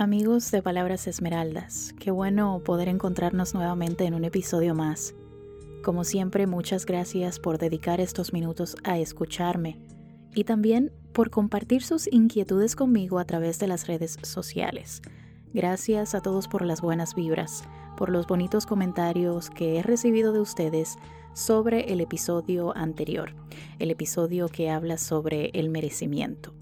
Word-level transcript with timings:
Amigos 0.00 0.50
de 0.50 0.62
Palabras 0.62 1.06
Esmeraldas, 1.06 1.94
qué 1.98 2.10
bueno 2.10 2.62
poder 2.64 2.88
encontrarnos 2.88 3.52
nuevamente 3.52 4.06
en 4.06 4.14
un 4.14 4.24
episodio 4.24 4.74
más. 4.74 5.14
Como 5.84 6.04
siempre, 6.04 6.46
muchas 6.46 6.86
gracias 6.86 7.38
por 7.38 7.58
dedicar 7.58 8.00
estos 8.00 8.32
minutos 8.32 8.76
a 8.82 8.98
escucharme 8.98 9.78
y 10.34 10.44
también 10.44 10.90
por 11.12 11.28
compartir 11.28 11.82
sus 11.82 12.10
inquietudes 12.10 12.76
conmigo 12.76 13.18
a 13.18 13.26
través 13.26 13.58
de 13.58 13.66
las 13.66 13.88
redes 13.88 14.16
sociales. 14.22 15.02
Gracias 15.52 16.14
a 16.14 16.22
todos 16.22 16.48
por 16.48 16.64
las 16.64 16.80
buenas 16.80 17.14
vibras, 17.14 17.64
por 17.98 18.08
los 18.08 18.26
bonitos 18.26 18.64
comentarios 18.64 19.50
que 19.50 19.76
he 19.76 19.82
recibido 19.82 20.32
de 20.32 20.40
ustedes 20.40 20.96
sobre 21.34 21.92
el 21.92 22.00
episodio 22.00 22.74
anterior, 22.74 23.34
el 23.78 23.90
episodio 23.90 24.48
que 24.48 24.70
habla 24.70 24.96
sobre 24.96 25.50
el 25.52 25.68
merecimiento. 25.68 26.54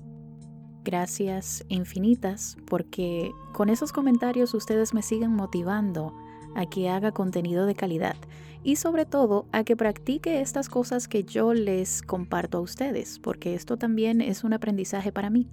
Gracias 0.88 1.66
infinitas 1.68 2.56
porque 2.64 3.34
con 3.52 3.68
esos 3.68 3.92
comentarios 3.92 4.54
ustedes 4.54 4.94
me 4.94 5.02
siguen 5.02 5.34
motivando 5.34 6.14
a 6.54 6.64
que 6.64 6.88
haga 6.88 7.12
contenido 7.12 7.66
de 7.66 7.74
calidad 7.74 8.16
y 8.64 8.76
sobre 8.76 9.04
todo 9.04 9.44
a 9.52 9.64
que 9.64 9.76
practique 9.76 10.40
estas 10.40 10.70
cosas 10.70 11.06
que 11.06 11.24
yo 11.24 11.52
les 11.52 12.00
comparto 12.00 12.56
a 12.56 12.60
ustedes, 12.62 13.18
porque 13.18 13.54
esto 13.54 13.76
también 13.76 14.22
es 14.22 14.44
un 14.44 14.54
aprendizaje 14.54 15.12
para 15.12 15.28
mí. 15.28 15.50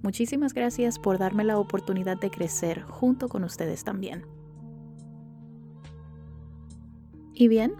Muchísimas 0.00 0.54
gracias 0.54 0.98
por 0.98 1.18
darme 1.18 1.44
la 1.44 1.58
oportunidad 1.58 2.16
de 2.16 2.30
crecer 2.30 2.80
junto 2.80 3.28
con 3.28 3.44
ustedes 3.44 3.84
también. 3.84 4.24
Y 7.34 7.48
bien, 7.48 7.74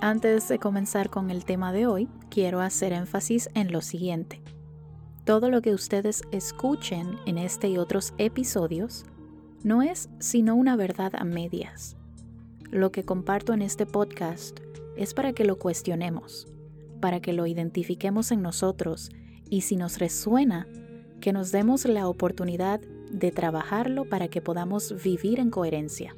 antes 0.00 0.48
de 0.48 0.58
comenzar 0.58 1.10
con 1.10 1.30
el 1.30 1.44
tema 1.44 1.74
de 1.74 1.86
hoy, 1.86 2.08
quiero 2.30 2.62
hacer 2.62 2.94
énfasis 2.94 3.50
en 3.52 3.70
lo 3.70 3.82
siguiente. 3.82 4.43
Todo 5.24 5.48
lo 5.48 5.62
que 5.62 5.72
ustedes 5.72 6.22
escuchen 6.32 7.18
en 7.24 7.38
este 7.38 7.68
y 7.68 7.78
otros 7.78 8.12
episodios 8.18 9.06
no 9.62 9.80
es 9.80 10.10
sino 10.18 10.54
una 10.54 10.76
verdad 10.76 11.12
a 11.14 11.24
medias. 11.24 11.96
Lo 12.70 12.92
que 12.92 13.04
comparto 13.04 13.54
en 13.54 13.62
este 13.62 13.86
podcast 13.86 14.60
es 14.98 15.14
para 15.14 15.32
que 15.32 15.46
lo 15.46 15.58
cuestionemos, 15.58 16.46
para 17.00 17.20
que 17.20 17.32
lo 17.32 17.46
identifiquemos 17.46 18.32
en 18.32 18.42
nosotros 18.42 19.10
y 19.48 19.62
si 19.62 19.76
nos 19.76 19.98
resuena, 19.98 20.68
que 21.22 21.32
nos 21.32 21.52
demos 21.52 21.86
la 21.86 22.06
oportunidad 22.06 22.80
de 23.10 23.30
trabajarlo 23.30 24.04
para 24.04 24.28
que 24.28 24.42
podamos 24.42 25.02
vivir 25.02 25.40
en 25.40 25.48
coherencia. 25.48 26.14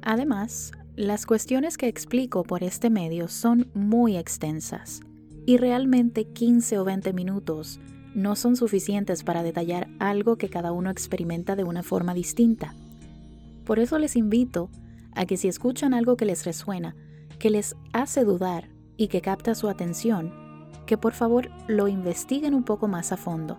Además, 0.00 0.70
las 0.94 1.26
cuestiones 1.26 1.76
que 1.76 1.88
explico 1.88 2.44
por 2.44 2.62
este 2.62 2.88
medio 2.88 3.26
son 3.26 3.68
muy 3.74 4.16
extensas 4.16 5.00
y 5.46 5.56
realmente 5.58 6.24
15 6.24 6.78
o 6.78 6.84
20 6.84 7.12
minutos 7.12 7.80
no 8.14 8.36
son 8.36 8.56
suficientes 8.56 9.24
para 9.24 9.42
detallar 9.42 9.88
algo 9.98 10.36
que 10.36 10.48
cada 10.48 10.72
uno 10.72 10.90
experimenta 10.90 11.56
de 11.56 11.64
una 11.64 11.82
forma 11.82 12.14
distinta. 12.14 12.74
Por 13.64 13.78
eso 13.78 13.98
les 13.98 14.16
invito 14.16 14.70
a 15.14 15.26
que 15.26 15.36
si 15.36 15.48
escuchan 15.48 15.94
algo 15.94 16.16
que 16.16 16.24
les 16.24 16.44
resuena, 16.44 16.94
que 17.38 17.50
les 17.50 17.74
hace 17.92 18.24
dudar 18.24 18.68
y 18.96 19.08
que 19.08 19.20
capta 19.20 19.54
su 19.54 19.68
atención, 19.68 20.32
que 20.86 20.96
por 20.96 21.12
favor 21.12 21.50
lo 21.66 21.88
investiguen 21.88 22.54
un 22.54 22.64
poco 22.64 22.88
más 22.88 23.10
a 23.12 23.16
fondo. 23.16 23.58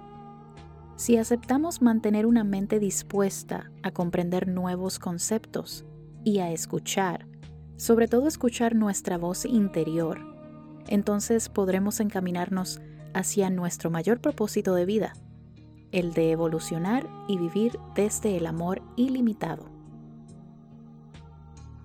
Si 0.95 1.17
aceptamos 1.17 1.81
mantener 1.81 2.25
una 2.25 2.45
mente 2.45 2.80
dispuesta 2.80 3.72
a 3.83 3.91
comprender 3.91 4.47
nuevos 4.47 4.97
conceptos 4.97 5.86
y 6.23 6.40
a 6.40 6.51
escuchar, 6.51 7.28
sobre 7.75 8.07
todo 8.07 8.28
escuchar 8.28 8.75
nuestra 8.75 9.18
voz 9.18 9.44
interior, 9.45 10.34
entonces 10.88 11.50
podremos 11.50 12.00
encaminarnos 12.00 12.81
hacia 13.13 13.50
nuestro 13.50 13.90
mayor 13.90 14.19
propósito 14.19 14.75
de 14.75 14.85
vida, 14.85 15.13
el 15.91 16.13
de 16.13 16.31
evolucionar 16.31 17.07
y 17.28 17.38
vivir 17.38 17.79
desde 17.96 18.38
el 18.38 18.46
amor 18.46 18.81
ilimitado. 18.95 19.66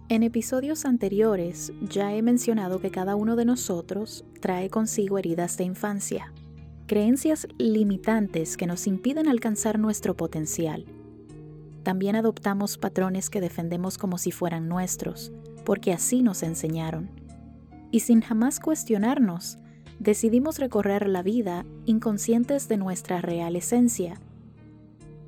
En 0.09 0.25
episodios 0.25 0.84
anteriores 0.84 1.72
ya 1.89 2.12
he 2.12 2.21
mencionado 2.21 2.81
que 2.81 2.91
cada 2.91 3.15
uno 3.15 3.37
de 3.37 3.44
nosotros 3.44 4.25
trae 4.41 4.69
consigo 4.69 5.19
heridas 5.19 5.56
de 5.56 5.62
infancia, 5.62 6.33
creencias 6.89 7.47
limitantes 7.59 8.56
que 8.56 8.66
nos 8.66 8.89
impiden 8.89 9.28
alcanzar 9.28 9.78
nuestro 9.78 10.16
potencial. 10.16 10.84
También 11.84 12.16
adoptamos 12.16 12.77
patrones 12.77 13.31
que 13.31 13.41
defendemos 13.41 13.99
como 13.99 14.19
si 14.19 14.33
fueran 14.33 14.69
nuestros, 14.69 15.31
porque 15.65 15.93
así 15.93 16.22
nos 16.22 16.43
enseñaron 16.43 17.20
y 17.91 18.01
sin 18.01 18.21
jamás 18.21 18.61
cuestionarnos, 18.61 19.59
decidimos 19.99 20.59
recorrer 20.59 21.09
la 21.09 21.23
vida 21.23 21.65
inconscientes 21.84 22.69
de 22.69 22.77
nuestra 22.77 23.21
real 23.21 23.56
esencia. 23.56 24.21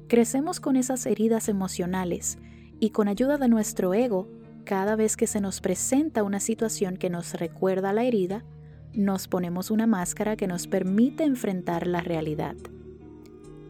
Crecemos 0.08 0.60
con 0.60 0.76
esas 0.76 1.06
heridas 1.06 1.48
emocionales 1.48 2.38
y 2.80 2.90
con 2.90 3.08
ayuda 3.08 3.36
de 3.36 3.48
nuestro 3.48 3.94
ego, 3.94 4.28
cada 4.64 4.96
vez 4.96 5.16
que 5.16 5.26
se 5.26 5.40
nos 5.40 5.60
presenta 5.60 6.22
una 6.22 6.40
situación 6.40 6.96
que 6.96 7.10
nos 7.10 7.34
recuerda 7.34 7.92
la 7.92 8.04
herida, 8.04 8.44
nos 8.94 9.28
ponemos 9.28 9.70
una 9.70 9.86
máscara 9.86 10.36
que 10.36 10.46
nos 10.46 10.66
permite 10.66 11.24
enfrentar 11.24 11.86
la 11.86 12.00
realidad. 12.00 12.56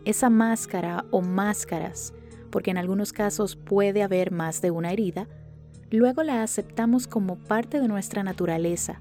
Esa 0.05 0.31
máscara 0.31 1.05
o 1.11 1.21
máscaras, 1.21 2.13
porque 2.51 2.73
en 2.73 2.79
algunos 2.79 3.13
casos 3.13 3.57
puede 3.57 4.03
haber 4.03 4.33
más 4.33 4.61
de 4.61 4.71
una 4.71 4.93
herida, 4.93 5.29
luego 5.93 6.23
la 6.23 6.43
aceptamos 6.43 7.07
como 7.07 7.37
parte 7.37 7.81
de 7.81 7.89
nuestra 7.89 8.23
naturaleza. 8.23 9.01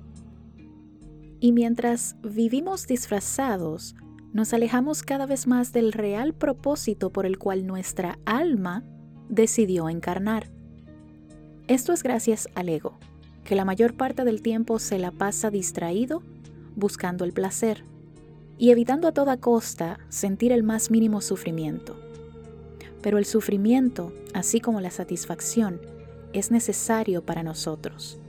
Y 1.40 1.54
mientras 1.54 2.16
vivimos 2.22 2.86
disfrazados, 2.86 3.96
nos 4.34 4.54
alejamos 4.54 5.02
cada 5.02 5.26
vez 5.26 5.48
más 5.48 5.74
del 5.74 5.92
real 5.92 6.34
propósito 6.34 7.10
por 7.10 7.26
el 7.26 7.38
cual 7.38 7.66
nuestra 7.66 8.20
alma 8.26 8.84
decidió 9.28 9.90
encarnar. 9.90 10.52
Esto 11.68 11.94
es 11.94 12.04
gracias 12.04 12.48
al 12.56 12.70
ego, 12.70 13.00
que 13.44 13.56
la 13.56 13.66
mayor 13.66 13.96
parte 13.96 14.24
del 14.24 14.42
tiempo 14.42 14.78
se 14.78 15.00
la 15.00 15.12
pasa 15.12 15.50
distraído 15.50 16.22
buscando 16.76 17.26
el 17.26 17.34
placer 17.34 17.84
y 18.58 18.72
evitando 18.72 19.08
a 19.08 19.12
toda 19.14 19.38
costa 19.38 20.00
sentir 20.10 20.52
el 20.52 20.64
más 20.64 20.92
mínimo 20.92 21.22
sufrimiento. 21.22 22.00
Pero 23.02 23.18
el 23.18 23.26
sufrimiento, 23.26 24.14
así 24.34 24.60
como 24.60 24.80
la 24.82 24.92
satisfacción, 24.92 25.82
es 26.34 26.52
necesario 26.52 27.26
para 27.26 27.44
nosotros. 27.44 28.20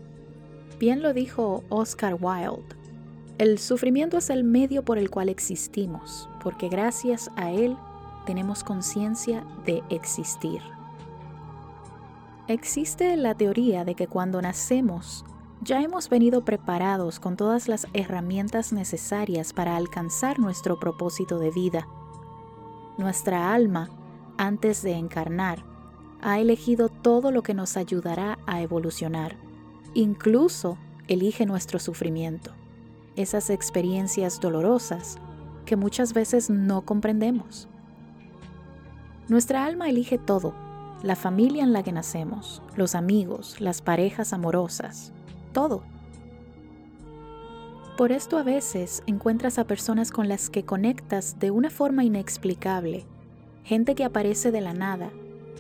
Bien 0.79 1.03
lo 1.03 1.13
dijo 1.13 1.63
Oscar 1.69 2.17
Wilde, 2.21 2.77
el 3.39 3.59
sufrimiento 3.59 4.19
es 4.19 4.31
el 4.31 4.45
medio 4.45 4.85
por 4.85 4.99
el 4.99 5.11
cual 5.11 5.29
existimos, 5.29 6.29
porque 6.43 6.69
gracias 6.69 7.31
a 7.37 7.51
él 7.51 7.77
tenemos 8.27 8.63
conciencia 8.63 9.45
de 9.65 9.83
existir. 9.91 10.61
Existe 12.49 13.17
la 13.17 13.35
teoría 13.35 13.85
de 13.85 13.95
que 13.95 14.07
cuando 14.07 14.43
nacemos 14.43 15.25
ya 15.63 15.81
hemos 15.81 16.09
venido 16.09 16.45
preparados 16.45 17.21
con 17.21 17.37
todas 17.37 17.69
las 17.69 17.87
herramientas 17.95 18.73
necesarias 18.73 19.53
para 19.53 19.77
alcanzar 19.77 20.39
nuestro 20.39 20.81
propósito 20.81 21.39
de 21.39 21.51
vida. 21.51 21.87
Nuestra 22.99 23.55
alma, 23.55 23.89
antes 24.39 24.83
de 24.83 24.93
encarnar, 24.93 25.65
ha 26.23 26.39
elegido 26.39 26.89
todo 26.89 27.31
lo 27.33 27.43
que 27.43 27.53
nos 27.53 27.77
ayudará 27.77 28.39
a 28.47 28.63
evolucionar. 28.63 29.37
Incluso 29.95 30.79
elige 31.09 31.45
nuestro 31.45 31.79
sufrimiento, 31.79 32.53
esas 33.17 33.51
experiencias 33.51 34.41
dolorosas 34.41 35.19
que 35.67 35.77
muchas 35.77 36.15
veces 36.15 36.49
no 36.49 36.83
comprendemos. 36.83 37.69
Nuestra 39.29 39.65
alma 39.67 39.89
elige 39.89 40.17
todo, 40.17 40.55
la 41.03 41.17
familia 41.17 41.65
en 41.65 41.73
la 41.73 41.83
que 41.83 41.93
nacemos, 41.93 42.63
los 42.77 42.95
amigos, 42.95 43.61
las 43.61 43.83
parejas 43.83 44.33
amorosas, 44.33 45.13
todo. 45.53 45.83
Por 47.97 48.13
esto 48.13 48.39
a 48.39 48.43
veces 48.43 49.03
encuentras 49.07 49.59
a 49.59 49.67
personas 49.67 50.11
con 50.11 50.29
las 50.29 50.49
que 50.49 50.65
conectas 50.65 51.39
de 51.41 51.51
una 51.51 51.69
forma 51.69 52.05
inexplicable, 52.05 53.05
gente 53.65 53.95
que 53.95 54.05
aparece 54.05 54.51
de 54.51 54.61
la 54.61 54.73
nada 54.73 55.11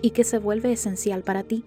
y 0.02 0.10
que 0.10 0.24
se 0.24 0.38
vuelve 0.38 0.72
esencial 0.72 1.22
para 1.22 1.44
ti. 1.44 1.64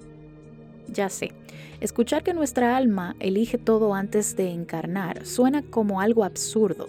Ya 0.88 1.10
sé, 1.10 1.32
escuchar 1.80 2.22
que 2.22 2.34
nuestra 2.34 2.78
alma 2.78 3.16
elige 3.20 3.58
todo 3.58 3.96
antes 3.96 4.36
de 4.36 4.52
encarnar 4.52 5.26
suena 5.26 5.64
como 5.64 6.02
algo 6.02 6.24
absurdo, 6.24 6.88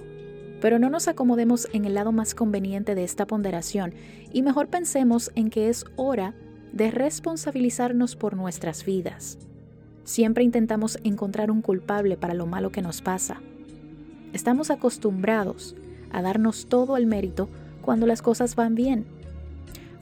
pero 0.60 0.78
no 0.78 0.90
nos 0.90 1.08
acomodemos 1.08 1.68
en 1.72 1.84
el 1.86 1.94
lado 1.94 2.12
más 2.12 2.34
conveniente 2.34 2.94
de 2.94 3.04
esta 3.04 3.26
ponderación 3.26 3.94
y 4.32 4.42
mejor 4.42 4.68
pensemos 4.68 5.30
en 5.34 5.48
que 5.48 5.68
es 5.68 5.84
hora 5.96 6.34
de 6.72 6.90
responsabilizarnos 6.90 8.16
por 8.16 8.36
nuestras 8.36 8.84
vidas. 8.84 9.38
Siempre 10.04 10.44
intentamos 10.44 10.98
encontrar 11.04 11.50
un 11.50 11.62
culpable 11.62 12.16
para 12.16 12.34
lo 12.34 12.46
malo 12.46 12.70
que 12.70 12.82
nos 12.82 13.00
pasa. 13.00 13.40
Estamos 14.32 14.70
acostumbrados 14.70 15.74
a 16.12 16.22
darnos 16.22 16.66
todo 16.66 16.96
el 16.96 17.06
mérito 17.06 17.48
cuando 17.80 18.06
las 18.06 18.20
cosas 18.20 18.56
van 18.56 18.74
bien 18.74 19.15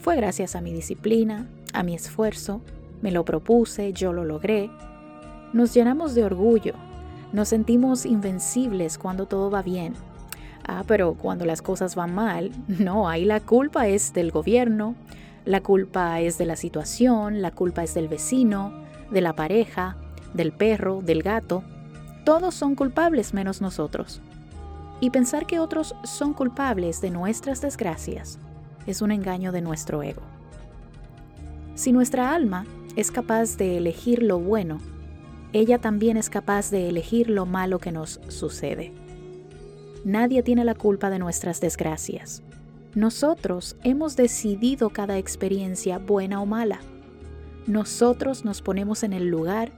fue 0.05 0.17
gracias 0.17 0.55
a 0.55 0.61
mi 0.61 0.71
disciplina, 0.71 1.47
a 1.73 1.83
mi 1.83 1.95
esfuerzo, 1.95 2.61
me 3.01 3.11
lo 3.11 3.25
propuse, 3.25 3.95
yo 3.95 4.13
lo 4.13 4.27
logré. 4.27 4.71
Nos 5.55 5.73
llenamos 5.73 6.15
de 6.15 6.25
orgullo, 6.25 6.75
nos 7.33 7.49
sentimos 7.49 8.05
invencibles 8.05 8.99
cuando 8.99 9.25
todo 9.25 9.51
va 9.51 9.63
bien. 9.63 9.95
Ah, 10.69 10.85
pero 10.87 11.15
cuando 11.15 11.47
las 11.47 11.63
cosas 11.63 11.95
van 11.95 12.15
mal, 12.15 12.51
no, 12.69 13.09
ahí 13.09 13.25
la 13.25 13.41
culpa 13.41 13.89
es 13.89 14.13
del 14.13 14.31
gobierno, 14.31 14.95
la 15.47 15.63
culpa 15.63 16.21
es 16.21 16.37
de 16.37 16.45
la 16.45 16.57
situación, 16.57 17.41
la 17.41 17.53
culpa 17.53 17.83
es 17.83 17.95
del 17.95 18.09
vecino, 18.09 18.75
de 19.11 19.23
la 19.23 19.35
pareja, 19.35 19.97
del 20.35 20.53
perro, 20.53 21.01
del 21.01 21.23
gato. 21.23 21.65
Todos 22.27 22.55
son 22.55 22.75
culpables 22.75 23.33
menos 23.33 23.63
nosotros. 23.63 24.21
Y 25.01 25.09
pensar 25.09 25.47
que 25.47 25.61
otros 25.61 25.95
son 26.05 26.35
culpables 26.35 27.01
de 27.01 27.09
nuestras 27.09 27.63
desgracias 27.63 28.39
es 28.87 29.03
un 29.03 29.13
engaño 29.13 29.53
de 29.53 29.61
nuestro 29.61 30.03
ego. 30.03 30.23
Si 31.75 31.93
nuestra 31.93 32.35
alma 32.35 32.67
es 32.97 33.11
capaz 33.11 33.57
de 33.57 33.77
elegir 33.77 34.23
lo 34.23 34.39
bueno, 34.39 34.79
ella 35.53 35.79
también 35.79 36.17
es 36.17 36.31
capaz 36.31 36.71
de 36.71 36.89
elegir 36.89 37.31
lo 37.31 37.47
malo 37.47 37.79
que 37.79 37.93
nos 37.93 38.21
sucede. 38.29 38.93
Nadie 40.05 40.43
tiene 40.43 40.65
la 40.65 40.75
culpa 40.75 41.11
de 41.11 41.19
nuestras 41.19 41.61
desgracias. 41.61 42.43
Nosotros 42.95 43.77
hemos 43.83 44.17
decidido 44.17 44.91
cada 44.91 45.19
experiencia 45.19 45.99
buena 45.99 46.41
o 46.41 46.47
mala. 46.47 46.81
Nosotros 47.67 48.45
nos 48.45 48.63
ponemos 48.63 49.03
en 49.03 49.13
el 49.13 49.29
lugar, 49.29 49.73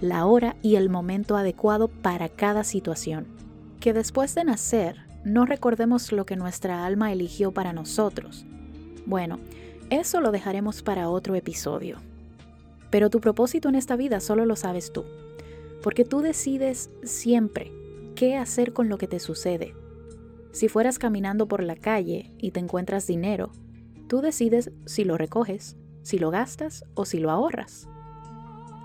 la 0.00 0.26
hora 0.26 0.56
y 0.62 0.76
el 0.76 0.88
momento 0.88 1.36
adecuado 1.36 1.88
para 1.88 2.28
cada 2.28 2.64
situación. 2.64 3.26
Que 3.78 3.92
después 3.92 4.34
de 4.34 4.44
nacer 4.44 5.05
no 5.26 5.44
recordemos 5.44 6.10
lo 6.12 6.24
que 6.24 6.36
nuestra 6.36 6.86
alma 6.86 7.12
eligió 7.12 7.52
para 7.52 7.74
nosotros. 7.74 8.46
Bueno, 9.04 9.38
eso 9.90 10.22
lo 10.22 10.30
dejaremos 10.30 10.82
para 10.82 11.10
otro 11.10 11.34
episodio. 11.34 11.98
Pero 12.90 13.10
tu 13.10 13.20
propósito 13.20 13.68
en 13.68 13.74
esta 13.74 13.96
vida 13.96 14.20
solo 14.20 14.46
lo 14.46 14.56
sabes 14.56 14.90
tú, 14.92 15.04
porque 15.82 16.04
tú 16.04 16.20
decides 16.20 16.88
siempre 17.02 17.70
qué 18.14 18.36
hacer 18.36 18.72
con 18.72 18.88
lo 18.88 18.96
que 18.96 19.06
te 19.06 19.20
sucede 19.20 19.74
si 20.56 20.70
fueras 20.70 20.98
caminando 20.98 21.48
por 21.48 21.62
la 21.62 21.76
calle 21.76 22.32
y 22.38 22.52
te 22.52 22.60
encuentras 22.60 23.06
dinero, 23.06 23.52
tú 24.08 24.22
decides 24.22 24.72
si 24.86 25.04
lo 25.04 25.18
recoges, 25.18 25.76
si 26.00 26.18
lo 26.18 26.30
gastas 26.30 26.86
o 26.94 27.04
si 27.04 27.18
lo 27.18 27.30
ahorras. 27.30 27.86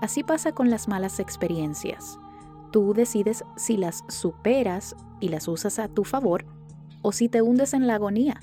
Así 0.02 0.22
pasa 0.22 0.52
con 0.52 0.68
las 0.68 0.86
malas 0.86 1.18
experiencias. 1.18 2.18
Tú 2.72 2.94
decides 2.94 3.44
si 3.56 3.76
las 3.76 4.02
superas 4.08 4.96
y 5.20 5.28
las 5.28 5.46
usas 5.46 5.78
a 5.78 5.86
tu 5.86 6.04
favor 6.04 6.44
o 7.02 7.12
si 7.12 7.28
te 7.28 7.42
hundes 7.42 7.74
en 7.74 7.86
la 7.86 7.94
agonía. 7.94 8.40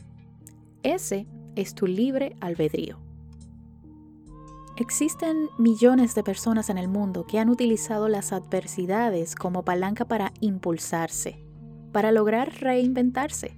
Ese 0.84 1.28
es 1.56 1.76
tu 1.76 1.88
libre 1.88 2.38
albedrío. 2.40 3.00
Existen 4.78 5.50
millones 5.58 6.16
de 6.16 6.24
personas 6.24 6.70
en 6.70 6.78
el 6.78 6.88
mundo 6.88 7.26
que 7.28 7.40
han 7.40 7.50
utilizado 7.50 8.08
las 8.08 8.32
adversidades 8.32 9.36
como 9.36 9.66
palanca 9.66 10.06
para 10.06 10.32
impulsarse 10.40 11.50
para 11.92 12.12
lograr 12.12 12.54
reinventarse. 12.60 13.58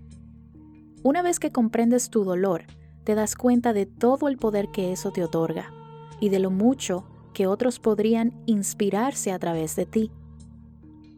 Una 1.03 1.21
vez 1.21 1.39
que 1.39 1.51
comprendes 1.51 2.09
tu 2.09 2.23
dolor, 2.23 2.63
te 3.03 3.15
das 3.15 3.35
cuenta 3.35 3.73
de 3.73 3.85
todo 3.85 4.27
el 4.27 4.38
poder 4.38 4.69
que 4.69 4.91
eso 4.91 5.12
te 5.12 5.23
otorga 5.23 5.73
y 6.19 6.29
de 6.29 6.39
lo 6.39 6.51
mucho 6.51 7.06
que 7.33 7.47
otros 7.47 7.79
podrían 7.79 8.33
inspirarse 8.45 9.31
a 9.31 9.39
través 9.39 9.75
de 9.75 9.85
ti. 9.85 10.12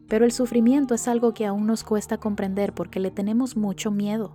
Pero 0.08 0.24
el 0.24 0.32
sufrimiento 0.32 0.94
es 0.94 1.08
algo 1.08 1.34
que 1.34 1.46
aún 1.46 1.66
nos 1.66 1.84
cuesta 1.84 2.18
comprender 2.18 2.74
porque 2.74 3.00
le 3.00 3.10
tenemos 3.10 3.56
mucho 3.56 3.90
miedo. 3.90 4.34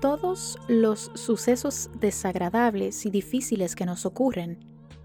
Todos 0.00 0.58
los 0.68 1.10
sucesos 1.14 1.90
desagradables 1.98 3.06
y 3.06 3.10
difíciles 3.10 3.74
que 3.74 3.86
nos 3.86 4.06
ocurren 4.06 4.58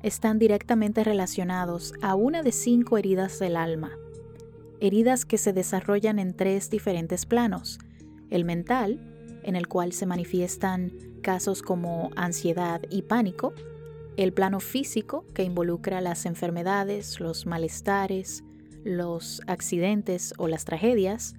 están 0.04 0.38
directamente 0.38 1.04
relacionados 1.04 1.94
a 2.02 2.16
una 2.16 2.44
de 2.44 2.52
cinco 2.52 2.98
heridas 2.98 3.40
del 3.40 3.56
alma 3.56 3.92
heridas 4.82 5.26
que 5.26 5.38
se 5.38 5.54
desarrollan 5.54 6.20
en 6.20 6.36
tres 6.36 6.70
diferentes 6.70 7.26
planos. 7.26 7.80
El 8.30 8.44
mental, 8.44 9.00
en 9.44 9.56
el 9.56 9.68
cual 9.68 9.94
se 9.94 10.08
manifiestan 10.08 10.92
casos 11.22 11.62
como 11.62 12.10
ansiedad 12.16 12.82
y 12.90 13.04
pánico, 13.04 13.54
el 14.24 14.34
plano 14.34 14.60
físico, 14.60 15.26
que 15.34 15.44
involucra 15.44 16.00
las 16.00 16.26
enfermedades, 16.26 17.20
los 17.20 17.48
malestares, 17.48 18.44
los 18.84 19.42
accidentes 19.48 20.34
o 20.38 20.48
las 20.48 20.64
tragedias, 20.66 21.34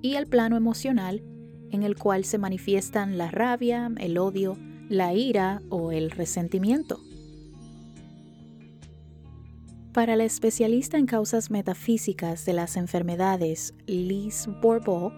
y 0.00 0.14
el 0.14 0.26
plano 0.26 0.56
emocional, 0.56 1.22
en 1.70 1.82
el 1.82 1.96
cual 1.96 2.24
se 2.24 2.38
manifiestan 2.38 3.18
la 3.18 3.30
rabia, 3.30 3.90
el 3.98 4.18
odio, 4.18 4.56
la 4.88 5.12
ira 5.14 5.62
o 5.68 5.92
el 5.92 6.10
resentimiento. 6.10 7.00
Para 9.92 10.16
la 10.16 10.24
especialista 10.24 10.96
en 10.96 11.04
causas 11.04 11.50
metafísicas 11.50 12.46
de 12.46 12.54
las 12.54 12.78
enfermedades, 12.78 13.74
Liz 13.86 14.48
Bourbeau, 14.62 15.12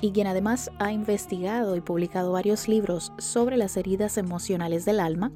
y 0.00 0.12
quien 0.12 0.28
además 0.28 0.70
ha 0.78 0.92
investigado 0.92 1.76
y 1.76 1.80
publicado 1.80 2.32
varios 2.32 2.68
libros 2.68 3.12
sobre 3.18 3.56
las 3.56 3.76
heridas 3.76 4.18
emocionales 4.18 4.84
del 4.84 5.00
alma, 5.00 5.32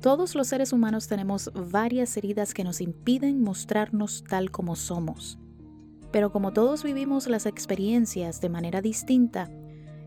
todos 0.00 0.34
los 0.34 0.48
seres 0.48 0.72
humanos 0.72 1.08
tenemos 1.08 1.50
varias 1.54 2.16
heridas 2.16 2.54
que 2.54 2.64
nos 2.64 2.80
impiden 2.80 3.42
mostrarnos 3.42 4.24
tal 4.28 4.50
como 4.50 4.76
somos. 4.76 5.38
Pero 6.12 6.30
como 6.30 6.52
todos 6.52 6.82
vivimos 6.82 7.26
las 7.26 7.46
experiencias 7.46 8.40
de 8.40 8.48
manera 8.48 8.80
distinta, 8.80 9.50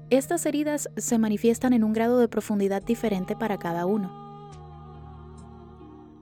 estas 0.10 0.46
heridas 0.46 0.90
se 0.98 1.18
manifiestan 1.20 1.74
en 1.74 1.84
un 1.84 1.94
grado 1.94 2.20
de 2.20 2.28
profundidad 2.28 2.82
diferente 2.82 3.36
para 3.36 3.60
cada 3.60 3.86
uno. 3.86 4.12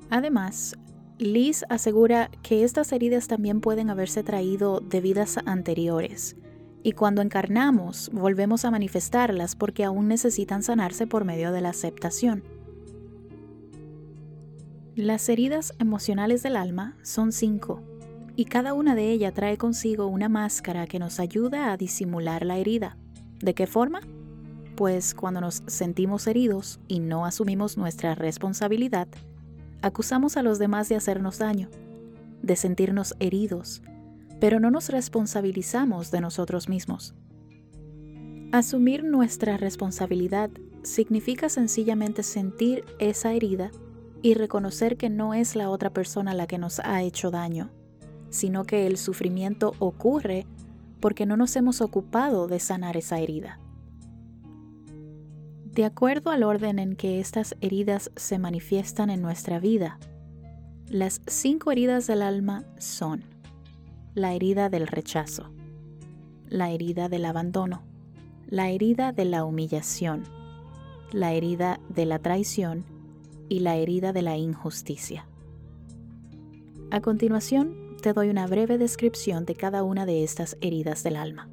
Además, 0.10 0.76
Liz 1.20 1.64
asegura 1.70 2.30
que 2.44 2.64
estas 2.64 2.92
heridas 2.92 3.28
también 3.28 3.60
pueden 3.60 3.90
haberse 3.90 4.24
traído 4.24 4.82
de 4.82 5.02
vidas 5.02 5.40
anteriores, 5.46 6.36
y 6.84 6.92
cuando 6.94 7.22
encarnamos 7.22 8.10
volvemos 8.14 8.66
a 8.66 8.72
manifestarlas 8.72 9.56
porque 9.56 9.84
aún 9.84 10.08
necesitan 10.08 10.64
sanarse 10.64 11.08
por 11.08 11.26
medio 11.26 11.52
de 11.52 11.62
la 11.62 11.70
aceptación. 11.70 12.57
Las 14.98 15.30
heridas 15.30 15.74
emocionales 15.80 16.44
del 16.44 16.58
alma 16.58 16.98
son 17.04 17.32
cinco, 17.32 17.82
y 18.36 18.46
cada 18.46 18.74
una 18.74 18.96
de 18.96 19.12
ellas 19.12 19.34
trae 19.34 19.58
consigo 19.58 20.08
una 20.08 20.28
máscara 20.28 20.88
que 20.88 21.00
nos 21.00 21.22
ayuda 21.22 21.72
a 21.72 21.78
disimular 21.78 22.46
la 22.46 22.58
herida. 22.58 22.98
¿De 23.40 23.54
qué 23.54 23.68
forma? 23.68 24.02
Pues 24.76 25.14
cuando 25.14 25.40
nos 25.40 25.64
sentimos 25.68 26.28
heridos 26.28 26.80
y 26.90 27.00
no 27.00 27.26
asumimos 27.26 27.78
nuestra 27.78 28.16
responsabilidad, 28.16 29.08
Acusamos 29.82 30.38
a 30.38 30.44
los 30.44 30.58
demás 30.58 30.90
de 30.90 30.96
hacernos 30.96 31.38
daño, 31.38 31.70
de 32.42 32.56
sentirnos 32.56 33.16
heridos, 33.20 33.84
pero 34.40 34.60
no 34.60 34.72
nos 34.72 34.90
responsabilizamos 34.90 36.10
de 36.10 36.20
nosotros 36.20 36.68
mismos. 36.68 37.14
Asumir 38.52 39.04
nuestra 39.04 39.58
responsabilidad 39.58 40.50
significa 40.82 41.48
sencillamente 41.50 42.24
sentir 42.24 42.86
esa 42.98 43.34
herida 43.34 43.72
y 44.22 44.34
reconocer 44.34 44.98
que 44.98 45.10
no 45.10 45.34
es 45.34 45.56
la 45.56 45.70
otra 45.70 45.92
persona 45.92 46.34
la 46.34 46.48
que 46.48 46.58
nos 46.58 46.80
ha 46.80 47.02
hecho 47.02 47.32
daño, 47.32 47.70
sino 48.30 48.64
que 48.66 48.88
el 48.88 48.98
sufrimiento 48.98 49.74
ocurre 49.80 50.46
porque 51.00 51.26
no 51.26 51.38
nos 51.38 51.56
hemos 51.56 51.82
ocupado 51.82 52.48
de 52.48 52.60
sanar 52.60 52.98
esa 52.98 53.20
herida. 53.20 53.60
De 55.66 55.86
acuerdo 55.86 56.32
al 56.32 56.44
orden 56.44 56.80
en 56.80 56.96
que 56.96 57.20
estas 57.20 57.56
heridas 57.62 58.12
se 58.16 58.40
manifiestan 58.40 59.10
en 59.10 59.22
nuestra 59.22 59.60
vida, 59.60 60.00
las 60.90 61.22
cinco 61.28 61.72
heridas 61.72 62.08
del 62.08 62.22
alma 62.22 62.64
son 62.80 63.24
la 64.16 64.34
herida 64.34 64.70
del 64.70 64.88
rechazo, 64.88 65.52
la 66.50 66.72
herida 66.72 67.10
del 67.10 67.26
abandono, 67.26 67.84
la 68.48 68.70
herida 68.70 69.12
de 69.12 69.26
la 69.26 69.46
humillación, 69.46 70.24
la 71.12 71.34
herida 71.34 71.80
de 71.90 72.06
la 72.06 72.20
traición 72.20 72.97
y 73.50 73.60
la 73.60 73.76
herida 73.76 74.14
de 74.14 74.22
la 74.22 74.38
injusticia. 74.38 75.28
A 76.90 77.02
continuación, 77.02 77.98
te 78.02 78.14
doy 78.14 78.30
una 78.30 78.48
breve 78.48 78.78
descripción 78.78 79.46
de 79.46 79.56
cada 79.56 79.84
una 79.84 80.06
de 80.06 80.24
estas 80.24 80.58
heridas 80.62 81.04
del 81.04 81.16
alma. 81.16 81.50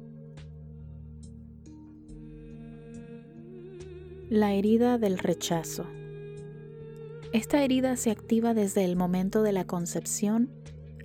La 4.29 4.53
herida 4.53 4.97
del 4.97 5.17
rechazo. 5.17 5.85
Esta 7.33 7.63
herida 7.63 7.97
se 7.97 8.11
activa 8.11 8.53
desde 8.53 8.85
el 8.85 8.95
momento 8.95 9.43
de 9.43 9.51
la 9.51 9.65
concepción 9.65 10.49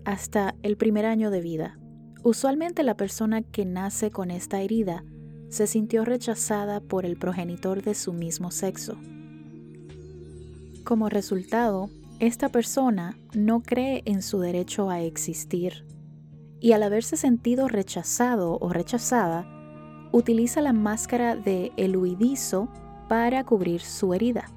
hasta 0.05 0.55
el 0.63 0.77
primer 0.77 1.07
año 1.07 1.31
de 1.31 1.41
vida. 1.41 1.79
Usualmente 2.23 2.83
la 2.83 2.97
persona 2.97 3.43
que 3.43 3.65
nace 3.65 4.11
con 4.11 4.31
esta 4.31 4.61
herida 4.61 5.05
se 5.49 5.67
sintió 5.67 6.05
rechazada 6.05 6.81
por 6.81 7.05
el 7.05 7.17
progenitor 7.17 7.83
de 7.83 7.95
su 7.95 8.13
mismo 8.13 8.51
sexo. 8.51 8.97
Como 10.85 11.09
resultado, 11.09 11.91
esta 12.19 12.49
persona 12.49 13.17
no 13.35 13.63
cree 13.63 14.03
en 14.05 14.23
su 14.23 14.41
derecho 14.41 14.91
a 14.91 15.01
existir 15.01 15.87
y 16.61 16.73
al 16.73 16.83
haberse 16.83 17.17
sentido 17.17 17.69
rechazado 17.69 18.59
o 18.61 18.69
rechazada, 18.71 19.47
utiliza 20.13 20.61
la 20.61 20.73
máscara 20.73 21.37
de 21.37 21.73
el 21.77 21.97
huidizo 21.97 22.69
para 23.09 23.45
cubrir 23.45 23.81
su 23.81 24.13
herida. 24.13 24.51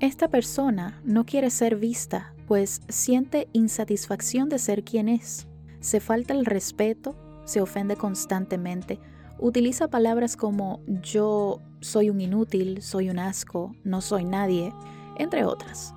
Esta 0.00 0.28
persona 0.28 1.00
no 1.04 1.24
quiere 1.24 1.50
ser 1.50 1.76
vista, 1.76 2.34
pues 2.46 2.80
siente 2.88 3.48
insatisfacción 3.52 4.48
de 4.48 4.58
ser 4.58 4.82
quien 4.82 5.08
es. 5.08 5.46
Se 5.80 6.00
falta 6.00 6.32
el 6.32 6.46
respeto 6.46 7.16
se 7.44 7.60
ofende 7.60 7.96
constantemente, 7.96 9.00
utiliza 9.38 9.88
palabras 9.88 10.36
como 10.36 10.80
yo 10.86 11.60
soy 11.80 12.10
un 12.10 12.20
inútil, 12.20 12.82
soy 12.82 13.10
un 13.10 13.18
asco, 13.18 13.74
no 13.84 14.00
soy 14.00 14.24
nadie, 14.24 14.72
entre 15.16 15.44
otras. 15.44 15.94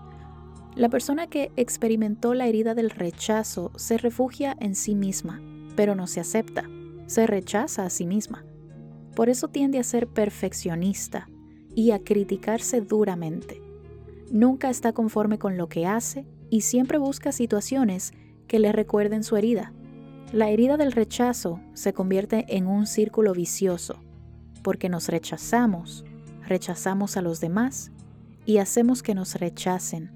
La 0.76 0.90
persona 0.90 1.28
que 1.28 1.52
experimentó 1.56 2.34
la 2.34 2.48
herida 2.48 2.76
del 2.76 2.90
rechazo 2.90 3.72
se 3.78 3.98
refugia 3.98 4.58
en 4.60 4.76
sí 4.76 4.94
misma, 4.94 5.42
pero 5.76 5.96
no 5.96 6.06
se 6.06 6.20
acepta, 6.20 6.70
se 7.06 7.28
rechaza 7.28 7.86
a 7.86 7.90
sí 7.90 8.06
misma. 8.06 8.46
Por 9.16 9.30
eso 9.30 9.48
tiende 9.48 9.80
a 9.80 9.84
ser 9.84 10.08
perfeccionista 10.08 11.30
y 11.74 11.92
a 11.92 12.00
criticarse 12.00 12.82
duramente. 12.82 13.62
Nunca 14.32 14.70
está 14.70 14.92
conforme 14.92 15.40
con 15.40 15.58
lo 15.58 15.70
que 15.70 15.86
hace 15.86 16.26
y 16.50 16.62
siempre 16.62 16.98
busca 16.98 17.32
situaciones 17.32 18.14
que 18.48 18.60
le 18.60 18.74
recuerden 18.74 19.24
su 19.24 19.38
herida. 19.38 19.72
La 20.34 20.50
herida 20.50 20.76
del 20.76 20.92
rechazo 20.92 21.62
se 21.74 21.94
convierte 21.94 22.46
en 22.50 22.68
un 22.68 22.86
círculo 22.86 23.32
vicioso, 23.34 24.02
porque 24.62 24.90
nos 24.90 25.08
rechazamos, 25.08 26.04
rechazamos 26.46 27.16
a 27.16 27.22
los 27.22 27.40
demás 27.40 27.92
y 28.46 28.58
hacemos 28.58 29.04
que 29.04 29.16
nos 29.16 29.36
rechacen. 29.36 30.12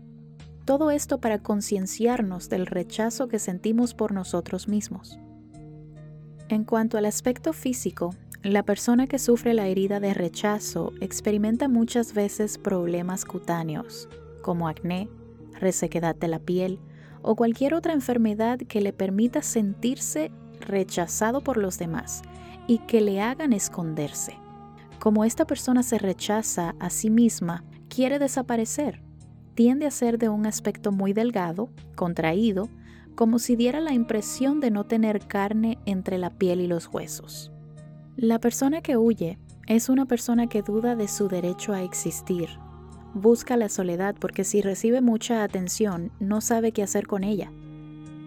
Todo 0.65 0.91
esto 0.91 1.19
para 1.19 1.39
concienciarnos 1.39 2.49
del 2.49 2.67
rechazo 2.67 3.27
que 3.27 3.39
sentimos 3.39 3.93
por 3.93 4.11
nosotros 4.11 4.67
mismos. 4.67 5.19
En 6.47 6.63
cuanto 6.63 6.97
al 6.97 7.05
aspecto 7.05 7.53
físico, 7.53 8.13
la 8.43 8.63
persona 8.63 9.07
que 9.07 9.19
sufre 9.19 9.53
la 9.53 9.67
herida 9.67 9.99
de 9.99 10.13
rechazo 10.13 10.93
experimenta 11.01 11.67
muchas 11.67 12.13
veces 12.13 12.57
problemas 12.57 13.25
cutáneos, 13.25 14.07
como 14.41 14.67
acné, 14.67 15.09
resequedad 15.59 16.15
de 16.15 16.27
la 16.27 16.39
piel 16.39 16.79
o 17.21 17.35
cualquier 17.35 17.73
otra 17.73 17.93
enfermedad 17.93 18.59
que 18.59 18.81
le 18.81 18.93
permita 18.93 19.41
sentirse 19.41 20.31
rechazado 20.61 21.41
por 21.41 21.57
los 21.57 21.77
demás 21.77 22.21
y 22.67 22.77
que 22.79 23.01
le 23.01 23.21
hagan 23.21 23.53
esconderse. 23.53 24.37
Como 24.99 25.25
esta 25.25 25.45
persona 25.45 25.83
se 25.83 25.97
rechaza 25.97 26.75
a 26.79 26.89
sí 26.89 27.09
misma, 27.09 27.63
quiere 27.89 28.19
desaparecer. 28.19 29.01
Tiende 29.55 29.85
a 29.85 29.91
ser 29.91 30.17
de 30.17 30.29
un 30.29 30.45
aspecto 30.45 30.91
muy 30.91 31.11
delgado, 31.11 31.69
contraído, 31.95 32.69
como 33.15 33.39
si 33.39 33.57
diera 33.57 33.81
la 33.81 33.93
impresión 33.93 34.61
de 34.61 34.71
no 34.71 34.85
tener 34.85 35.27
carne 35.27 35.77
entre 35.85 36.17
la 36.17 36.29
piel 36.29 36.61
y 36.61 36.67
los 36.67 36.87
huesos. 36.87 37.51
La 38.15 38.39
persona 38.39 38.81
que 38.81 38.95
huye 38.95 39.37
es 39.67 39.89
una 39.89 40.05
persona 40.05 40.47
que 40.47 40.61
duda 40.61 40.95
de 40.95 41.07
su 41.07 41.27
derecho 41.27 41.73
a 41.73 41.83
existir. 41.83 42.47
Busca 43.13 43.57
la 43.57 43.69
soledad 43.69 44.15
porque 44.19 44.43
si 44.43 44.61
recibe 44.61 45.01
mucha 45.01 45.43
atención 45.43 46.11
no 46.19 46.41
sabe 46.41 46.71
qué 46.71 46.83
hacer 46.83 47.07
con 47.07 47.23
ella. 47.23 47.51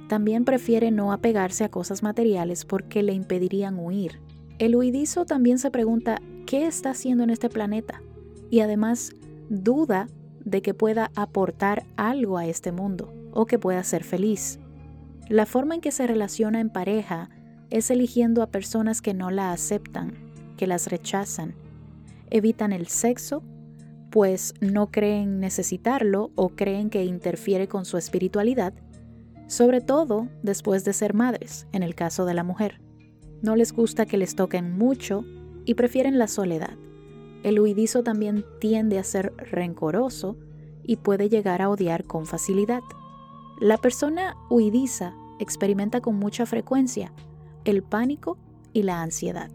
También 0.09 0.45
prefiere 0.45 0.91
no 0.91 1.13
apegarse 1.13 1.65
a 1.65 1.71
cosas 1.71 2.03
materiales 2.03 2.65
porque 2.65 3.03
le 3.03 3.15
impedirían 3.15 3.79
huir. 3.79 4.21
El 4.59 4.77
huidizo 4.77 5.25
también 5.25 5.59
se 5.59 5.71
pregunta 5.71 6.21
qué 6.47 6.67
está 6.67 6.91
haciendo 6.91 7.25
en 7.25 7.31
este 7.31 7.49
planeta 7.49 8.03
y 8.51 8.61
además 8.61 9.15
duda 9.53 10.09
de 10.45 10.63
que 10.63 10.73
pueda 10.73 11.11
aportar 11.15 11.85
algo 11.97 12.39
a 12.39 12.47
este 12.47 12.73
mundo 12.73 13.13
o 13.33 13.47
que 13.47 13.59
pueda 13.59 13.85
ser 13.85 14.03
feliz. 14.03 14.59
La 15.29 15.47
forma 15.47 15.75
en 15.75 15.81
que 15.81 15.93
se 15.93 16.07
relaciona 16.07 16.59
en 16.61 16.71
pareja 16.71 17.29
es 17.71 17.91
eligiendo 17.91 18.43
a 18.43 18.51
personas 18.51 19.03
que 19.03 19.15
no 19.15 19.31
la 19.31 19.53
aceptan, 19.53 20.15
que 20.57 20.67
las 20.67 20.91
rechazan. 20.91 21.55
Evitan 22.31 22.73
el 22.73 22.89
sexo, 22.89 23.43
pues 24.11 24.55
no 24.61 24.91
creen 24.91 25.39
necesitarlo 25.39 26.31
o 26.35 26.51
creen 26.51 26.91
que 26.91 27.05
interfiere 27.05 27.69
con 27.69 27.85
su 27.85 27.99
espiritualidad, 27.99 28.73
sobre 29.47 29.81
todo 29.81 30.29
después 30.43 30.85
de 30.85 30.95
ser 30.95 31.15
madres, 31.15 31.67
en 31.73 31.83
el 31.83 31.95
caso 31.95 32.25
de 32.25 32.35
la 32.35 32.43
mujer. 32.43 32.81
No 33.43 33.55
les 33.55 33.73
gusta 33.73 34.07
que 34.07 34.17
les 34.17 34.35
toquen 34.35 34.77
mucho 34.77 35.25
y 35.67 35.75
prefieren 35.75 36.19
la 36.19 36.29
soledad. 36.29 36.77
El 37.43 37.59
huidizo 37.61 38.03
también 38.03 38.45
tiende 38.61 38.99
a 38.99 39.05
ser 39.05 39.35
rencoroso 39.37 40.37
y 40.85 40.97
puede 40.97 41.29
llegar 41.29 41.63
a 41.63 41.69
odiar 41.69 42.05
con 42.05 42.27
facilidad. 42.27 42.83
La 43.61 43.79
persona 43.79 44.37
huidiza 44.51 45.15
experimenta 45.39 46.01
con 46.01 46.17
mucha 46.17 46.47
frecuencia 46.47 47.13
el 47.65 47.83
pánico 47.83 48.39
y 48.73 48.83
la 48.83 49.03
ansiedad. 49.03 49.51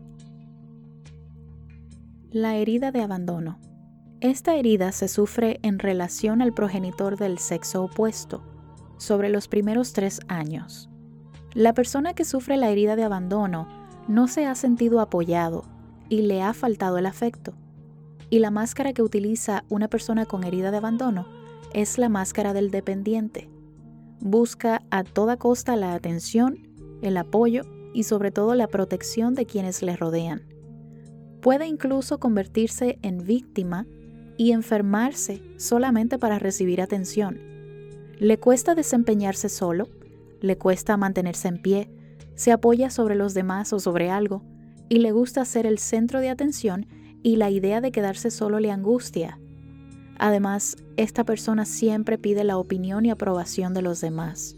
La 2.30 2.56
herida 2.56 2.92
de 2.92 3.02
abandono. 3.02 3.60
Esta 4.20 4.56
herida 4.56 4.92
se 4.92 5.08
sufre 5.08 5.60
en 5.62 5.80
relación 5.80 6.42
al 6.42 6.54
progenitor 6.54 7.18
del 7.18 7.38
sexo 7.38 7.84
opuesto, 7.84 8.44
sobre 8.98 9.30
los 9.30 9.48
primeros 9.48 9.94
tres 9.94 10.20
años. 10.28 10.90
La 11.54 11.74
persona 11.74 12.14
que 12.14 12.26
sufre 12.26 12.58
la 12.58 12.70
herida 12.70 12.96
de 12.96 13.04
abandono 13.04 13.68
no 14.08 14.28
se 14.28 14.46
ha 14.46 14.56
sentido 14.56 15.00
apoyado 15.00 15.64
y 16.10 16.24
le 16.24 16.42
ha 16.42 16.54
faltado 16.54 16.98
el 16.98 17.06
afecto. 17.06 17.54
Y 18.30 18.40
la 18.40 18.52
máscara 18.52 18.94
que 18.94 19.02
utiliza 19.02 19.64
una 19.70 19.88
persona 19.88 20.26
con 20.26 20.44
herida 20.44 20.72
de 20.72 20.78
abandono 20.78 21.28
es 21.74 21.98
la 21.98 22.10
máscara 22.10 22.54
del 22.54 22.72
dependiente, 22.72 23.50
busca 24.20 24.84
a 24.90 25.04
toda 25.04 25.38
costa 25.38 25.76
la 25.76 25.94
atención, 25.94 26.68
el 27.02 27.18
apoyo 27.18 27.64
y 27.94 28.04
sobre 28.04 28.32
todo 28.32 28.56
la 28.56 28.68
protección 28.68 29.34
de 29.34 29.46
quienes 29.46 29.82
le 29.82 29.96
rodean. 29.96 30.42
Puede 31.42 31.68
incluso 31.68 32.20
convertirse 32.20 33.00
en 33.02 33.24
víctima 33.24 33.86
y 34.38 34.52
enfermarse 34.52 35.42
solamente 35.58 36.18
para 36.18 36.40
recibir 36.40 36.82
atención. 36.82 37.40
Le 38.20 38.40
cuesta 38.40 38.76
desempeñarse 38.76 39.50
solo, 39.50 39.88
le 40.42 40.58
cuesta 40.58 40.98
mantenerse 40.98 41.48
en 41.48 41.62
pie, 41.62 41.92
se 42.36 42.52
apoya 42.52 42.90
sobre 42.90 43.16
los 43.16 43.34
demás 43.34 43.74
o 43.74 43.80
sobre 43.80 44.10
algo, 44.10 44.44
y 44.90 45.00
le 45.00 45.12
gusta 45.12 45.44
ser 45.46 45.66
el 45.66 45.80
centro 45.80 46.20
de 46.20 46.30
atención 46.30 46.88
y 47.24 47.36
la 47.36 47.50
idea 47.50 47.82
de 47.82 47.92
quedarse 47.92 48.32
solo 48.32 48.60
le 48.60 48.72
angustia. 48.72 49.40
Además, 50.20 50.78
esta 50.96 51.24
persona 51.24 51.66
siempre 51.66 52.18
pide 52.18 52.44
la 52.44 52.58
opinión 52.58 53.06
y 53.06 53.12
aprobación 53.12 53.74
de 53.74 53.82
los 53.82 54.02
demás. 54.02 54.56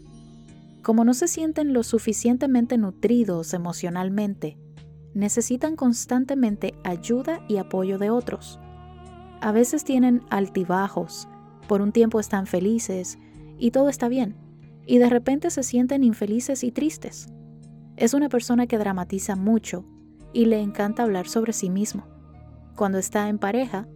Como 0.82 1.04
no 1.04 1.12
se 1.12 1.28
sienten 1.28 1.74
lo 1.74 1.82
suficientemente 1.82 2.78
nutridos 2.78 3.52
emocionalmente, 3.52 4.56
necesitan 5.12 5.76
constantemente 5.76 6.74
ayuda 6.84 7.44
y 7.48 7.58
apoyo 7.58 7.98
de 7.98 8.10
otros. 8.10 8.58
A 9.40 9.52
veces 9.52 9.84
tienen 9.84 10.22
altibajos, 10.30 11.28
por 11.68 11.82
un 11.82 11.92
tiempo 11.92 12.20
están 12.20 12.46
felices 12.46 13.18
y 13.58 13.70
todo 13.70 13.88
está 13.88 14.08
bien, 14.08 14.36
y 14.86 14.98
de 14.98 15.10
repente 15.10 15.50
se 15.50 15.62
sienten 15.62 16.04
infelices 16.04 16.64
y 16.64 16.72
tristes. 16.72 17.28
Es 17.96 18.14
una 18.14 18.28
persona 18.28 18.66
que 18.66 18.78
dramatiza 18.78 19.36
mucho 19.36 19.84
y 20.32 20.46
le 20.46 20.60
encanta 20.60 21.02
hablar 21.02 21.28
sobre 21.28 21.52
sí 21.52 21.68
mismo. 21.68 22.06
Cuando 22.80 22.96
está 22.96 23.28
en 23.28 23.36
pareja, 23.36 23.86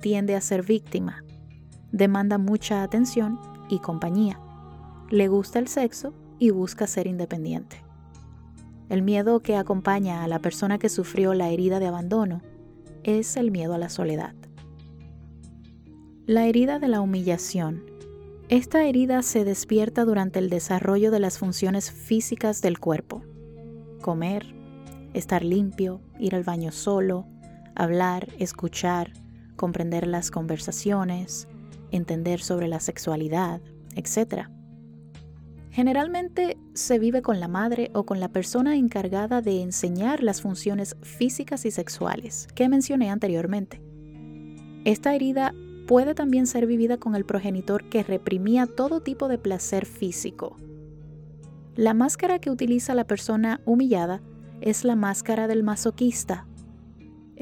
tiende 0.00 0.34
a 0.34 0.40
ser 0.40 0.62
víctima, 0.62 1.22
demanda 1.90 2.38
mucha 2.38 2.82
atención 2.82 3.38
y 3.68 3.78
compañía, 3.78 4.40
le 5.10 5.28
gusta 5.28 5.58
el 5.58 5.68
sexo 5.68 6.14
y 6.38 6.48
busca 6.48 6.86
ser 6.86 7.06
independiente. 7.06 7.84
El 8.88 9.02
miedo 9.02 9.40
que 9.40 9.54
acompaña 9.56 10.24
a 10.24 10.28
la 10.28 10.38
persona 10.38 10.78
que 10.78 10.88
sufrió 10.88 11.34
la 11.34 11.50
herida 11.50 11.78
de 11.78 11.88
abandono 11.88 12.40
es 13.02 13.36
el 13.36 13.50
miedo 13.50 13.74
a 13.74 13.78
la 13.78 13.90
soledad. 13.90 14.34
La 16.24 16.46
herida 16.46 16.78
de 16.78 16.88
la 16.88 17.02
humillación. 17.02 17.84
Esta 18.48 18.86
herida 18.86 19.20
se 19.20 19.44
despierta 19.44 20.06
durante 20.06 20.38
el 20.38 20.48
desarrollo 20.48 21.10
de 21.10 21.20
las 21.20 21.36
funciones 21.36 21.90
físicas 21.90 22.62
del 22.62 22.78
cuerpo. 22.78 23.22
Comer, 24.00 24.54
estar 25.12 25.44
limpio, 25.44 26.00
ir 26.18 26.34
al 26.34 26.44
baño 26.44 26.72
solo, 26.72 27.26
hablar, 27.74 28.28
escuchar, 28.38 29.12
comprender 29.56 30.06
las 30.06 30.30
conversaciones, 30.30 31.48
entender 31.90 32.40
sobre 32.40 32.68
la 32.68 32.80
sexualidad, 32.80 33.60
etc. 33.94 34.48
Generalmente 35.70 36.58
se 36.74 36.98
vive 36.98 37.22
con 37.22 37.40
la 37.40 37.48
madre 37.48 37.90
o 37.94 38.04
con 38.04 38.20
la 38.20 38.28
persona 38.28 38.76
encargada 38.76 39.40
de 39.40 39.62
enseñar 39.62 40.22
las 40.22 40.42
funciones 40.42 40.96
físicas 41.02 41.64
y 41.64 41.70
sexuales 41.70 42.46
que 42.54 42.68
mencioné 42.68 43.10
anteriormente. 43.10 43.80
Esta 44.84 45.14
herida 45.14 45.54
puede 45.86 46.14
también 46.14 46.46
ser 46.46 46.66
vivida 46.66 46.98
con 46.98 47.14
el 47.14 47.24
progenitor 47.24 47.88
que 47.88 48.02
reprimía 48.02 48.66
todo 48.66 49.00
tipo 49.00 49.28
de 49.28 49.38
placer 49.38 49.86
físico. 49.86 50.56
La 51.74 51.94
máscara 51.94 52.38
que 52.38 52.50
utiliza 52.50 52.94
la 52.94 53.06
persona 53.06 53.60
humillada 53.64 54.20
es 54.60 54.84
la 54.84 54.94
máscara 54.94 55.48
del 55.48 55.62
masoquista. 55.62 56.46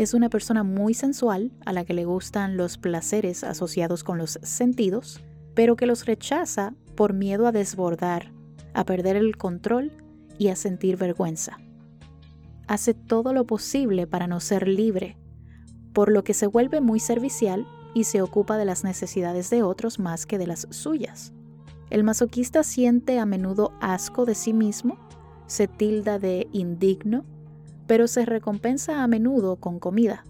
Es 0.00 0.14
una 0.14 0.30
persona 0.30 0.62
muy 0.62 0.94
sensual 0.94 1.52
a 1.66 1.74
la 1.74 1.84
que 1.84 1.92
le 1.92 2.06
gustan 2.06 2.56
los 2.56 2.78
placeres 2.78 3.44
asociados 3.44 4.02
con 4.02 4.16
los 4.16 4.38
sentidos, 4.42 5.20
pero 5.52 5.76
que 5.76 5.84
los 5.84 6.06
rechaza 6.06 6.72
por 6.96 7.12
miedo 7.12 7.46
a 7.46 7.52
desbordar, 7.52 8.32
a 8.72 8.86
perder 8.86 9.16
el 9.16 9.36
control 9.36 9.92
y 10.38 10.48
a 10.48 10.56
sentir 10.56 10.96
vergüenza. 10.96 11.58
Hace 12.66 12.94
todo 12.94 13.34
lo 13.34 13.46
posible 13.46 14.06
para 14.06 14.26
no 14.26 14.40
ser 14.40 14.68
libre, 14.68 15.18
por 15.92 16.10
lo 16.10 16.24
que 16.24 16.32
se 16.32 16.46
vuelve 16.46 16.80
muy 16.80 16.98
servicial 16.98 17.66
y 17.92 18.04
se 18.04 18.22
ocupa 18.22 18.56
de 18.56 18.64
las 18.64 18.84
necesidades 18.84 19.50
de 19.50 19.62
otros 19.62 19.98
más 19.98 20.24
que 20.24 20.38
de 20.38 20.46
las 20.46 20.66
suyas. 20.70 21.34
El 21.90 22.04
masoquista 22.04 22.62
siente 22.62 23.18
a 23.18 23.26
menudo 23.26 23.74
asco 23.82 24.24
de 24.24 24.34
sí 24.34 24.54
mismo 24.54 24.96
se 25.46 25.68
tilda 25.68 26.18
de 26.18 26.48
indigno, 26.52 27.26
pero 27.90 28.06
se 28.06 28.24
recompensa 28.24 29.02
a 29.02 29.08
menudo 29.08 29.56
con 29.56 29.80
comida, 29.80 30.24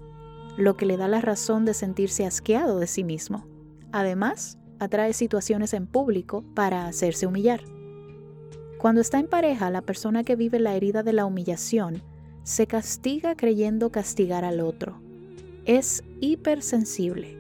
lo 0.57 0.79
que 0.79 0.87
le 0.87 0.97
da 0.97 1.09
la 1.09 1.21
razón 1.21 1.67
de 1.67 1.75
sentirse 1.75 2.25
asqueado 2.25 2.79
de 2.79 2.87
sí 2.87 3.05
mismo. 3.05 3.47
Además, 3.93 4.57
atrae 4.79 5.13
situaciones 5.13 5.75
en 5.75 5.87
público 5.87 6.43
para 6.55 6.87
hacerse 6.87 7.27
humillar. 7.27 7.61
Cuando 8.79 9.03
está 9.03 9.19
en 9.19 9.27
pareja, 9.27 9.69
la 9.69 9.83
persona 9.83 10.25
que 10.25 10.37
vive 10.37 10.59
la 10.59 10.75
herida 10.75 11.03
de 11.03 11.13
la 11.13 11.27
humillación 11.27 12.03
se 12.45 12.67
castiga 12.67 13.37
creyendo 13.37 13.93
castigar 13.93 14.47
al 14.47 14.61
otro. 14.61 14.99
Es 15.67 16.03
hipersensible. 16.23 17.37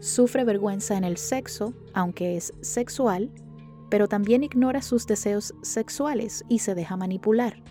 Sufre 0.00 0.44
vergüenza 0.44 0.96
en 0.96 1.04
el 1.04 1.18
sexo, 1.18 1.74
aunque 1.92 2.38
es 2.38 2.54
sexual, 2.62 3.30
pero 3.90 4.08
también 4.08 4.42
ignora 4.42 4.80
sus 4.80 5.06
deseos 5.06 5.52
sexuales 5.60 6.46
y 6.48 6.60
se 6.60 6.74
deja 6.74 6.96
manipular. 6.96 7.62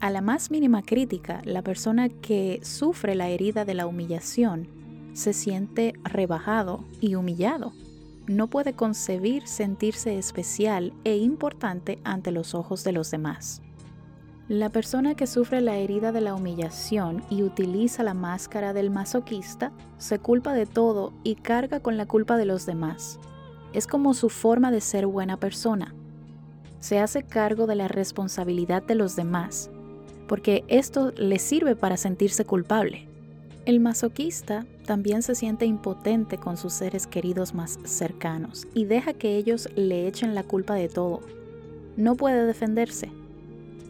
A 0.00 0.10
la 0.10 0.20
más 0.20 0.50
mínima 0.50 0.82
crítica, 0.82 1.40
la 1.44 1.62
persona 1.62 2.10
que 2.10 2.60
sufre 2.62 3.14
la 3.14 3.28
herida 3.28 3.64
de 3.64 3.72
la 3.72 3.86
humillación 3.86 4.68
se 5.14 5.32
siente 5.32 5.94
rebajado 6.04 6.84
y 7.00 7.14
humillado. 7.14 7.72
No 8.26 8.48
puede 8.48 8.74
concebir 8.74 9.46
sentirse 9.46 10.18
especial 10.18 10.92
e 11.04 11.16
importante 11.16 11.98
ante 12.04 12.30
los 12.30 12.54
ojos 12.54 12.84
de 12.84 12.92
los 12.92 13.10
demás. 13.10 13.62
La 14.48 14.68
persona 14.68 15.14
que 15.14 15.26
sufre 15.26 15.62
la 15.62 15.76
herida 15.76 16.12
de 16.12 16.20
la 16.20 16.34
humillación 16.34 17.24
y 17.30 17.42
utiliza 17.42 18.02
la 18.02 18.14
máscara 18.14 18.74
del 18.74 18.90
masoquista 18.90 19.72
se 19.96 20.18
culpa 20.18 20.52
de 20.52 20.66
todo 20.66 21.14
y 21.24 21.36
carga 21.36 21.80
con 21.80 21.96
la 21.96 22.06
culpa 22.06 22.36
de 22.36 22.44
los 22.44 22.66
demás. 22.66 23.18
Es 23.72 23.86
como 23.86 24.12
su 24.12 24.28
forma 24.28 24.70
de 24.70 24.82
ser 24.82 25.06
buena 25.06 25.38
persona. 25.38 25.94
Se 26.80 27.00
hace 27.00 27.22
cargo 27.22 27.66
de 27.66 27.76
la 27.76 27.88
responsabilidad 27.88 28.82
de 28.82 28.94
los 28.94 29.16
demás, 29.16 29.70
porque 30.26 30.64
esto 30.68 31.12
le 31.16 31.38
sirve 31.38 31.76
para 31.76 31.96
sentirse 31.96 32.44
culpable. 32.44 33.06
El 33.64 33.80
masoquista 33.80 34.64
también 34.86 35.22
se 35.22 35.34
siente 35.34 35.66
impotente 35.66 36.38
con 36.38 36.56
sus 36.56 36.72
seres 36.72 37.06
queridos 37.06 37.52
más 37.52 37.80
cercanos 37.84 38.68
y 38.74 38.84
deja 38.84 39.12
que 39.12 39.36
ellos 39.36 39.68
le 39.74 40.06
echen 40.06 40.36
la 40.36 40.44
culpa 40.44 40.74
de 40.74 40.88
todo. 40.88 41.20
No 41.96 42.14
puede 42.14 42.46
defenderse. 42.46 43.10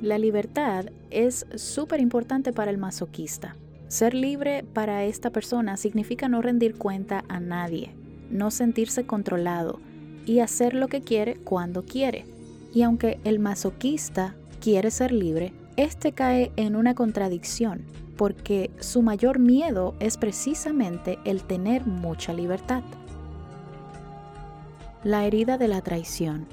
La 0.00 0.16
libertad 0.16 0.86
es 1.10 1.46
súper 1.56 2.00
importante 2.00 2.52
para 2.52 2.70
el 2.70 2.78
masoquista. 2.78 3.56
Ser 3.88 4.14
libre 4.14 4.64
para 4.72 5.04
esta 5.04 5.30
persona 5.30 5.76
significa 5.76 6.28
no 6.28 6.42
rendir 6.42 6.76
cuenta 6.76 7.24
a 7.28 7.38
nadie, 7.38 7.94
no 8.30 8.50
sentirse 8.50 9.06
controlado 9.06 9.78
y 10.24 10.40
hacer 10.40 10.74
lo 10.74 10.88
que 10.88 11.02
quiere 11.02 11.36
cuando 11.36 11.84
quiere. 11.84 12.24
Y 12.74 12.82
aunque 12.82 13.20
el 13.24 13.38
masoquista 13.38 14.34
quiere 14.60 14.90
ser 14.90 15.12
libre, 15.12 15.52
este 15.76 16.12
cae 16.12 16.52
en 16.56 16.76
una 16.76 16.94
contradicción 16.94 17.84
porque 18.16 18.70
su 18.80 19.02
mayor 19.02 19.38
miedo 19.38 19.94
es 20.00 20.16
precisamente 20.16 21.18
el 21.24 21.42
tener 21.44 21.86
mucha 21.86 22.32
libertad. 22.32 22.82
La 25.04 25.24
herida 25.26 25.58
de 25.58 25.68
la 25.68 25.82
traición. 25.82 26.46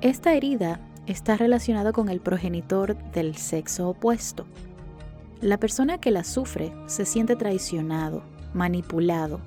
Esta 0.00 0.34
herida 0.34 0.80
está 1.06 1.36
relacionada 1.36 1.92
con 1.92 2.08
el 2.08 2.20
progenitor 2.20 2.96
del 3.12 3.36
sexo 3.36 3.88
opuesto. 3.88 4.46
La 5.40 5.58
persona 5.58 5.98
que 5.98 6.10
la 6.10 6.24
sufre 6.24 6.72
se 6.86 7.04
siente 7.04 7.36
traicionado, 7.36 8.22
manipulado 8.52 9.40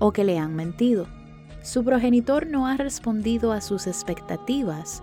o 0.00 0.12
que 0.12 0.24
le 0.24 0.38
han 0.38 0.54
mentido. 0.54 1.06
Su 1.62 1.84
progenitor 1.84 2.46
no 2.46 2.66
ha 2.66 2.76
respondido 2.76 3.52
a 3.52 3.60
sus 3.60 3.86
expectativas 3.86 5.02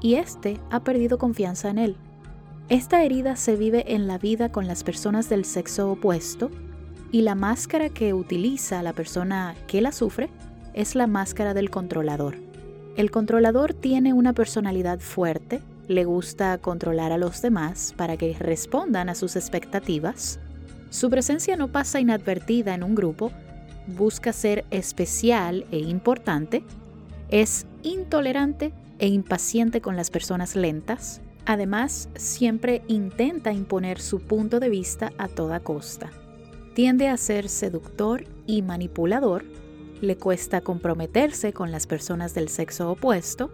y 0.00 0.14
éste 0.14 0.60
ha 0.70 0.80
perdido 0.80 1.18
confianza 1.18 1.70
en 1.70 1.78
él. 1.78 1.96
Esta 2.68 3.02
herida 3.02 3.36
se 3.36 3.56
vive 3.56 3.94
en 3.94 4.06
la 4.06 4.18
vida 4.18 4.52
con 4.52 4.66
las 4.66 4.84
personas 4.84 5.30
del 5.30 5.46
sexo 5.46 5.90
opuesto 5.90 6.50
y 7.10 7.22
la 7.22 7.34
máscara 7.34 7.88
que 7.88 8.12
utiliza 8.12 8.82
la 8.82 8.92
persona 8.92 9.54
que 9.66 9.80
la 9.80 9.90
sufre 9.90 10.28
es 10.74 10.94
la 10.94 11.06
máscara 11.06 11.54
del 11.54 11.70
controlador. 11.70 12.36
El 12.98 13.10
controlador 13.10 13.72
tiene 13.72 14.12
una 14.12 14.34
personalidad 14.34 15.00
fuerte, 15.00 15.62
le 15.86 16.04
gusta 16.04 16.58
controlar 16.58 17.10
a 17.10 17.16
los 17.16 17.40
demás 17.40 17.94
para 17.96 18.18
que 18.18 18.36
respondan 18.38 19.08
a 19.08 19.14
sus 19.14 19.34
expectativas. 19.36 20.38
Su 20.90 21.08
presencia 21.08 21.56
no 21.56 21.68
pasa 21.68 22.00
inadvertida 22.00 22.74
en 22.74 22.82
un 22.82 22.94
grupo, 22.94 23.32
busca 23.86 24.34
ser 24.34 24.66
especial 24.70 25.64
e 25.70 25.78
importante, 25.78 26.62
es 27.30 27.64
intolerante 27.82 28.74
e 28.98 29.08
impaciente 29.08 29.80
con 29.80 29.96
las 29.96 30.10
personas 30.10 30.54
lentas, 30.54 31.22
Además, 31.46 32.08
siempre 32.14 32.82
intenta 32.88 33.52
imponer 33.52 34.00
su 34.00 34.20
punto 34.20 34.60
de 34.60 34.68
vista 34.68 35.12
a 35.18 35.28
toda 35.28 35.60
costa. 35.60 36.10
Tiende 36.74 37.08
a 37.08 37.16
ser 37.16 37.48
seductor 37.48 38.24
y 38.46 38.62
manipulador, 38.62 39.44
le 40.00 40.16
cuesta 40.16 40.60
comprometerse 40.60 41.52
con 41.52 41.72
las 41.72 41.86
personas 41.86 42.34
del 42.34 42.48
sexo 42.48 42.90
opuesto, 42.90 43.50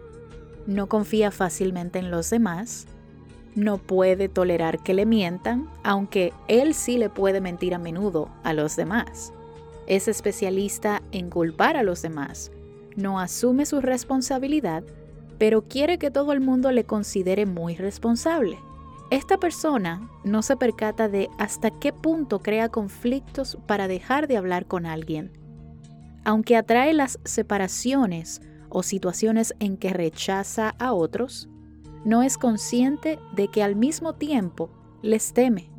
no 0.67 0.87
confía 0.87 1.31
fácilmente 1.31 1.99
en 1.99 2.11
los 2.11 2.29
demás, 2.29 2.85
no 3.55 3.77
puede 3.77 4.29
tolerar 4.29 4.83
que 4.83 4.93
le 4.93 5.05
mientan, 5.05 5.69
aunque 5.83 6.33
él 6.47 6.73
sí 6.73 6.97
le 6.97 7.09
puede 7.09 7.41
mentir 7.41 7.73
a 7.73 7.79
menudo 7.79 8.29
a 8.43 8.53
los 8.53 8.75
demás. 8.75 9.31
Es 9.87 10.07
especialista 10.07 11.01
en 11.11 11.29
culpar 11.29 11.77
a 11.77 11.83
los 11.83 12.01
demás, 12.01 12.51
no 12.95 13.19
asume 13.19 13.65
su 13.65 13.81
responsabilidad 13.81 14.83
pero 15.37 15.67
quiere 15.67 15.97
que 15.97 16.11
todo 16.11 16.31
el 16.33 16.41
mundo 16.41 16.71
le 16.71 16.85
considere 16.85 17.45
muy 17.45 17.75
responsable. 17.75 18.59
Esta 19.11 19.37
persona 19.37 20.09
no 20.23 20.41
se 20.41 20.57
percata 20.57 21.07
de 21.09 21.29
hasta 21.37 21.71
qué 21.71 21.93
punto 21.93 22.39
crea 22.39 22.69
conflictos 22.69 23.57
para 23.67 23.87
dejar 23.87 24.27
de 24.27 24.37
hablar 24.37 24.65
con 24.65 24.85
alguien. 24.85 25.31
Aunque 26.23 26.57
atrae 26.57 26.93
las 26.93 27.19
separaciones 27.23 28.41
o 28.69 28.81
situaciones 28.81 29.53
en 29.59 29.77
que 29.77 29.93
rechaza 29.93 30.75
a 30.79 30.93
otros, 30.93 31.47
no 32.03 32.23
es 32.23 32.37
consciente 32.37 33.19
de 33.35 33.47
que 33.47 33.61
al 33.61 33.75
mismo 33.75 34.13
tiempo 34.13 34.69
les 35.01 35.33
teme. 35.33 35.69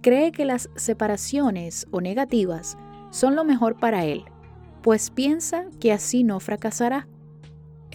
Cree 0.00 0.32
que 0.32 0.44
las 0.44 0.70
separaciones 0.74 1.86
o 1.90 2.00
negativas 2.00 2.78
son 3.10 3.36
lo 3.36 3.44
mejor 3.44 3.78
para 3.78 4.04
él, 4.04 4.24
pues 4.82 5.10
piensa 5.10 5.66
que 5.80 5.92
así 5.92 6.24
no 6.24 6.40
fracasará. 6.40 7.08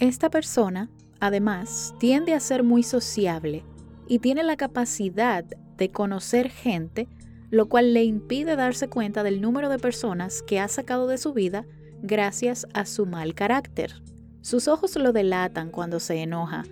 Esta 0.00 0.30
persona, 0.30 0.88
además, 1.20 1.94
tiende 1.98 2.32
a 2.32 2.40
ser 2.40 2.62
muy 2.62 2.82
sociable 2.82 3.64
y 4.08 4.20
tiene 4.20 4.42
la 4.42 4.56
capacidad 4.56 5.44
de 5.44 5.90
conocer 5.90 6.48
gente, 6.48 7.06
lo 7.50 7.68
cual 7.68 7.92
le 7.92 8.04
impide 8.04 8.56
darse 8.56 8.88
cuenta 8.88 9.22
del 9.22 9.42
número 9.42 9.68
de 9.68 9.78
personas 9.78 10.40
que 10.40 10.58
ha 10.58 10.68
sacado 10.68 11.06
de 11.06 11.18
su 11.18 11.34
vida 11.34 11.66
gracias 12.00 12.66
a 12.72 12.86
su 12.86 13.04
mal 13.04 13.34
carácter. 13.34 14.02
Sus 14.40 14.68
ojos 14.68 14.96
lo 14.96 15.12
delatan 15.12 15.70
cuando 15.70 16.00
se 16.00 16.22
enoja, 16.22 16.64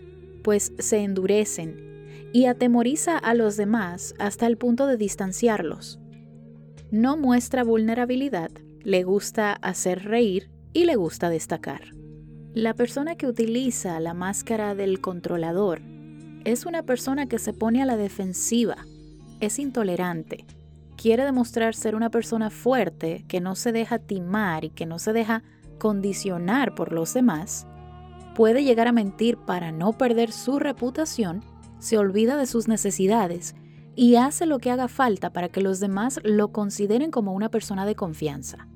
pues 0.43 0.73
se 0.79 1.01
endurecen 1.01 2.31
y 2.33 2.47
atemoriza 2.47 3.19
a 3.19 3.35
los 3.35 3.59
demás 3.59 4.15
hasta 4.19 4.47
el 4.47 4.57
punto 4.57 4.87
de 4.87 4.97
distanciarlos. 4.97 6.01
No 6.91 7.19
muestra 7.19 7.63
vulnerabilidad, 7.63 8.51
le 8.85 9.03
gusta 9.03 9.53
hacer 9.53 10.05
reír 10.05 10.51
y 10.73 10.87
le 10.87 10.97
gusta 10.97 11.29
destacar. 11.29 11.98
La 12.55 12.73
persona 12.73 13.15
que 13.17 13.27
utiliza 13.27 14.01
la 14.01 14.15
máscara 14.15 14.75
del 14.75 15.03
controlador 15.03 15.83
es 16.45 16.65
una 16.65 16.83
persona 16.83 17.27
que 17.27 17.39
se 17.39 17.53
pone 17.53 17.83
a 17.83 17.87
la 17.87 17.99
defensiva, 17.99 18.77
es 19.41 19.59
intolerante, 19.59 20.47
quiere 20.97 21.25
demostrar 21.25 21.75
ser 21.75 21.95
una 21.95 22.09
persona 22.09 22.49
fuerte 22.49 23.27
que 23.29 23.43
no 23.43 23.55
se 23.55 23.71
deja 23.71 23.99
timar 23.99 24.65
y 24.65 24.71
que 24.71 24.87
no 24.87 24.99
se 24.99 25.13
deja 25.13 25.43
condicionar 25.79 26.75
por 26.75 26.93
los 26.93 27.13
demás, 27.13 27.67
puede 28.35 28.65
llegar 28.65 28.89
a 28.89 28.93
mentir 28.93 29.37
para 29.37 29.71
no 29.71 29.93
perder 29.93 30.33
su 30.33 30.59
reputación, 30.59 31.45
se 31.79 31.99
olvida 31.99 32.39
de 32.39 32.47
sus 32.47 32.67
necesidades 32.67 33.55
y 33.95 34.17
hace 34.17 34.47
lo 34.47 34.59
que 34.59 34.71
haga 34.71 34.89
falta 34.89 35.35
para 35.35 35.51
que 35.51 35.61
los 35.61 35.81
demás 35.81 36.19
lo 36.25 36.51
consideren 36.51 37.11
como 37.11 37.35
una 37.35 37.51
persona 37.51 37.85
de 37.85 37.95
confianza. 37.95 38.69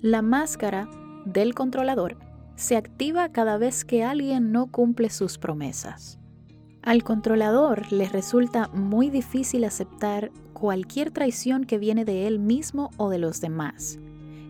La 0.00 0.22
máscara 0.22 0.88
del 1.26 1.54
controlador 1.54 2.29
se 2.60 2.76
activa 2.76 3.30
cada 3.30 3.56
vez 3.56 3.84
que 3.84 4.04
alguien 4.04 4.52
no 4.52 4.66
cumple 4.70 5.08
sus 5.08 5.38
promesas. 5.38 6.18
Al 6.82 7.02
controlador 7.02 7.90
le 7.90 8.08
resulta 8.08 8.68
muy 8.68 9.08
difícil 9.08 9.64
aceptar 9.64 10.30
cualquier 10.52 11.10
traición 11.10 11.64
que 11.64 11.78
viene 11.78 12.04
de 12.04 12.26
él 12.26 12.38
mismo 12.38 12.90
o 12.98 13.08
de 13.08 13.18
los 13.18 13.40
demás, 13.40 13.98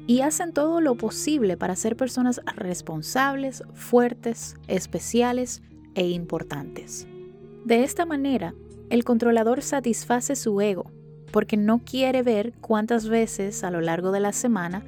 y 0.09 0.23
hacen 0.23 0.53
todo 0.53 0.81
lo 0.81 0.97
posible 0.97 1.57
para 1.57 1.77
ser 1.77 1.97
personas 1.97 2.41
responsables, 2.57 3.63
fuertes, 3.75 4.57
especiales 4.67 5.63
e 5.95 6.09
importantes. 6.09 7.07
De 7.65 7.85
esta 7.85 8.07
manera, 8.07 8.55
el 8.91 9.05
controlador 9.05 9.63
satisface 9.63 10.35
su 10.35 10.61
ego, 10.61 10.91
porque 11.31 11.57
no 11.57 11.79
quiere 11.79 12.23
ver 12.23 12.55
cuántas 12.61 13.09
veces 13.09 13.63
a 13.63 13.71
lo 13.71 13.81
largo 13.81 14.11
de 14.11 14.19
la 14.19 14.33
semana 14.33 14.83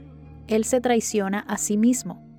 él 0.48 0.64
se 0.64 0.80
traiciona 0.80 1.38
a 1.40 1.56
sí 1.56 1.76
mismo 1.76 2.31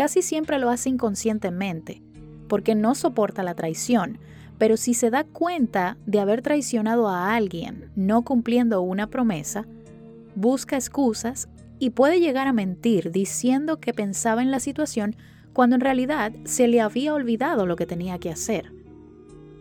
casi 0.00 0.22
siempre 0.22 0.58
lo 0.58 0.70
hace 0.70 0.88
inconscientemente, 0.88 2.00
porque 2.48 2.74
no 2.74 2.94
soporta 2.94 3.42
la 3.42 3.54
traición, 3.54 4.18
pero 4.56 4.78
si 4.78 4.94
se 4.94 5.10
da 5.10 5.24
cuenta 5.24 5.98
de 6.06 6.20
haber 6.20 6.40
traicionado 6.40 7.06
a 7.06 7.34
alguien 7.34 7.90
no 7.96 8.22
cumpliendo 8.22 8.80
una 8.80 9.08
promesa, 9.08 9.66
busca 10.34 10.76
excusas 10.76 11.50
y 11.78 11.90
puede 11.90 12.18
llegar 12.18 12.48
a 12.48 12.54
mentir 12.54 13.12
diciendo 13.12 13.78
que 13.78 13.92
pensaba 13.92 14.40
en 14.40 14.50
la 14.50 14.58
situación 14.58 15.16
cuando 15.52 15.76
en 15.76 15.82
realidad 15.82 16.32
se 16.44 16.66
le 16.66 16.80
había 16.80 17.12
olvidado 17.12 17.66
lo 17.66 17.76
que 17.76 17.84
tenía 17.84 18.18
que 18.18 18.30
hacer. 18.30 18.72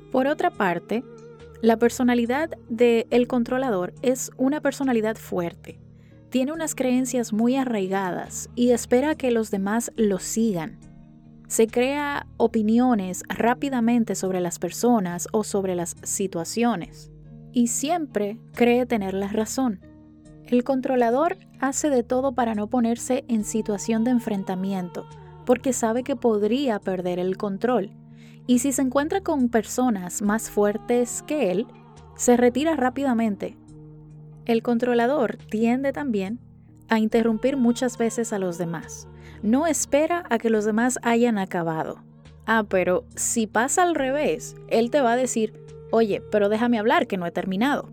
Por 0.10 0.26
otra 0.26 0.52
parte, 0.52 1.04
la 1.62 1.76
personalidad 1.76 2.52
del 2.70 3.08
el 3.10 3.28
controlador 3.28 3.94
es 4.02 4.32
una 4.38 4.62
personalidad 4.62 5.18
fuerte. 5.18 5.82
Tiene 6.30 6.54
unas 6.54 6.76
creencias 6.76 7.34
muy 7.34 7.56
arraigadas 7.56 8.50
y 8.56 8.70
espera 8.70 9.16
que 9.16 9.32
los 9.32 9.50
demás 9.50 9.92
lo 9.96 10.20
sigan. 10.20 10.78
Se 11.48 11.66
crea 11.66 12.28
opiniones 12.38 13.24
rápidamente 13.28 14.14
sobre 14.14 14.40
las 14.40 14.60
personas 14.60 15.28
o 15.32 15.44
sobre 15.44 15.74
las 15.74 15.96
situaciones 16.04 17.12
y 17.52 17.68
siempre 17.68 18.40
cree 18.54 18.86
tener 18.86 19.16
la 19.16 19.28
razón. 19.28 19.80
El 20.46 20.64
controlador 20.64 21.38
hace 21.60 21.90
de 21.90 22.04
todo 22.04 22.34
para 22.34 22.54
no 22.54 22.68
ponerse 22.68 23.26
en 23.28 23.44
situación 23.44 24.04
de 24.04 24.12
enfrentamiento, 24.12 25.08
porque 25.46 25.74
sabe 25.74 26.04
que 26.04 26.16
podría 26.16 26.80
perder 26.80 27.18
el 27.18 27.38
control. 27.38 27.92
Y 28.46 28.60
si 28.60 28.72
se 28.72 28.84
encuentra 28.84 29.22
con 29.22 29.50
personas 29.50 30.22
más 30.22 30.50
fuertes 30.50 31.24
que 31.28 31.52
él, 31.52 31.68
se 32.16 32.38
retira 32.38 32.76
rápidamente. 32.76 33.59
El 34.50 34.64
controlador 34.64 35.38
tiende 35.52 35.94
también 35.94 36.40
a 36.88 36.98
interrumpir 36.98 37.56
muchas 37.56 38.00
veces 38.00 38.34
a 38.34 38.40
los 38.40 38.58
demás. 38.58 39.08
No 39.44 39.68
espera 39.68 40.24
a 40.32 40.40
que 40.40 40.50
los 40.50 40.66
demás 40.66 40.98
hayan 41.04 41.38
acabado. 41.38 42.02
Ah, 42.48 42.66
pero 42.68 43.06
si 43.16 43.46
pasa 43.46 43.84
al 43.84 43.94
revés, 43.94 44.56
él 44.70 44.90
te 44.90 45.02
va 45.02 45.12
a 45.12 45.18
decir, 45.18 45.54
oye, 45.92 46.24
pero 46.32 46.50
déjame 46.50 46.80
hablar 46.80 47.06
que 47.06 47.16
no 47.16 47.28
he 47.28 47.32
terminado. 47.32 47.92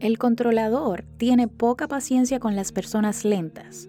El 0.00 0.18
controlador 0.18 1.04
tiene 1.16 1.46
poca 1.46 1.86
paciencia 1.86 2.40
con 2.40 2.56
las 2.56 2.72
personas 2.72 3.24
lentas 3.24 3.88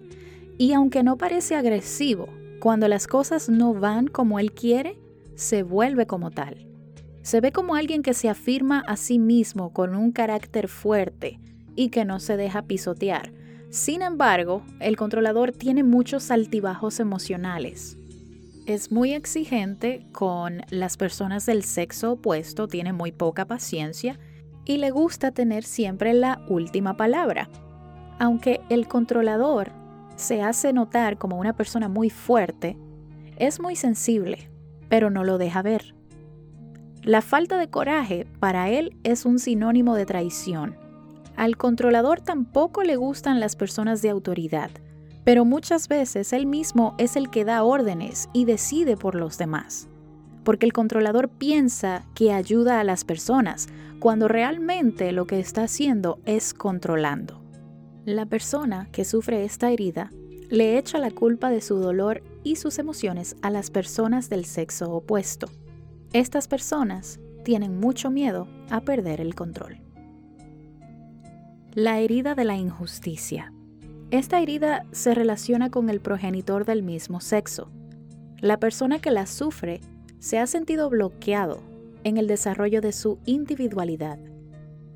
y 0.58 0.74
aunque 0.74 1.02
no 1.02 1.16
parece 1.16 1.56
agresivo, 1.56 2.28
cuando 2.60 2.86
las 2.86 3.08
cosas 3.08 3.48
no 3.48 3.74
van 3.74 4.06
como 4.06 4.38
él 4.38 4.52
quiere, 4.52 4.96
se 5.34 5.64
vuelve 5.64 6.06
como 6.06 6.30
tal. 6.30 6.68
Se 7.22 7.40
ve 7.40 7.50
como 7.50 7.74
alguien 7.74 8.04
que 8.04 8.14
se 8.14 8.28
afirma 8.28 8.84
a 8.86 8.96
sí 8.96 9.18
mismo 9.18 9.72
con 9.72 9.96
un 9.96 10.12
carácter 10.12 10.68
fuerte 10.68 11.40
y 11.76 11.90
que 11.90 12.04
no 12.04 12.18
se 12.18 12.36
deja 12.36 12.62
pisotear. 12.62 13.32
Sin 13.70 14.02
embargo, 14.02 14.64
el 14.80 14.96
controlador 14.96 15.52
tiene 15.52 15.84
muchos 15.84 16.30
altibajos 16.30 16.98
emocionales. 16.98 17.98
Es 18.66 18.90
muy 18.90 19.12
exigente 19.12 20.06
con 20.12 20.62
las 20.70 20.96
personas 20.96 21.46
del 21.46 21.62
sexo 21.62 22.12
opuesto, 22.12 22.66
tiene 22.66 22.92
muy 22.92 23.12
poca 23.12 23.44
paciencia 23.44 24.18
y 24.64 24.78
le 24.78 24.90
gusta 24.90 25.30
tener 25.30 25.62
siempre 25.62 26.14
la 26.14 26.44
última 26.48 26.96
palabra. 26.96 27.48
Aunque 28.18 28.60
el 28.68 28.88
controlador 28.88 29.70
se 30.16 30.42
hace 30.42 30.72
notar 30.72 31.18
como 31.18 31.38
una 31.38 31.52
persona 31.52 31.88
muy 31.88 32.10
fuerte, 32.10 32.76
es 33.36 33.60
muy 33.60 33.76
sensible, 33.76 34.50
pero 34.88 35.10
no 35.10 35.22
lo 35.22 35.38
deja 35.38 35.62
ver. 35.62 35.94
La 37.02 37.20
falta 37.20 37.58
de 37.58 37.70
coraje 37.70 38.26
para 38.40 38.68
él 38.70 38.96
es 39.04 39.26
un 39.26 39.38
sinónimo 39.38 39.94
de 39.94 40.06
traición. 40.06 40.85
Al 41.36 41.56
controlador 41.56 42.20
tampoco 42.20 42.82
le 42.82 42.96
gustan 42.96 43.40
las 43.40 43.56
personas 43.56 44.02
de 44.02 44.10
autoridad, 44.10 44.70
pero 45.24 45.44
muchas 45.44 45.88
veces 45.88 46.32
él 46.32 46.46
mismo 46.46 46.94
es 46.98 47.16
el 47.16 47.30
que 47.30 47.44
da 47.44 47.62
órdenes 47.62 48.28
y 48.32 48.44
decide 48.44 48.96
por 48.96 49.14
los 49.14 49.38
demás 49.38 49.88
porque 50.46 50.64
el 50.64 50.72
controlador 50.72 51.28
piensa 51.28 52.06
que 52.14 52.32
ayuda 52.32 52.78
a 52.78 52.84
las 52.84 53.04
personas, 53.04 53.66
cuando 53.98 54.28
realmente 54.28 55.10
lo 55.10 55.26
que 55.26 55.40
está 55.40 55.64
haciendo 55.64 56.20
es 56.24 56.54
controlando. 56.54 57.42
La 58.04 58.26
persona 58.26 58.88
que 58.92 59.04
sufre 59.04 59.44
esta 59.44 59.72
herida 59.72 60.12
le 60.48 60.78
echa 60.78 60.98
la 60.98 61.10
culpa 61.10 61.50
de 61.50 61.60
su 61.60 61.78
dolor 61.78 62.22
y 62.44 62.54
sus 62.54 62.78
emociones 62.78 63.34
a 63.42 63.50
las 63.50 63.72
personas 63.72 64.30
del 64.30 64.44
sexo 64.44 64.92
opuesto. 64.92 65.48
Estas 66.12 66.46
personas 66.46 67.18
tienen 67.44 67.80
mucho 67.80 68.12
miedo 68.12 68.46
a 68.70 68.82
perder 68.82 69.20
el 69.20 69.34
control. 69.34 69.85
La 71.76 72.00
herida 72.00 72.34
de 72.34 72.46
la 72.46 72.56
injusticia. 72.56 73.52
Esta 74.10 74.40
herida 74.40 74.86
se 74.92 75.14
relaciona 75.14 75.70
con 75.70 75.90
el 75.90 76.00
progenitor 76.00 76.64
del 76.64 76.82
mismo 76.82 77.20
sexo. 77.20 77.70
La 78.40 78.58
persona 78.58 78.98
que 78.98 79.10
la 79.10 79.26
sufre 79.26 79.82
se 80.18 80.38
ha 80.38 80.46
sentido 80.46 80.88
bloqueado 80.88 81.60
en 82.02 82.16
el 82.16 82.28
desarrollo 82.28 82.80
de 82.80 82.92
su 82.92 83.18
individualidad. 83.26 84.18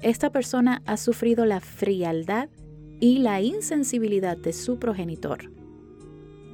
Esta 0.01 0.31
persona 0.31 0.81
ha 0.87 0.97
sufrido 0.97 1.45
la 1.45 1.61
frialdad 1.61 2.49
y 2.99 3.19
la 3.19 3.43
insensibilidad 3.43 4.38
de 4.38 4.55
su 4.55 4.79
progenitor. 4.79 5.53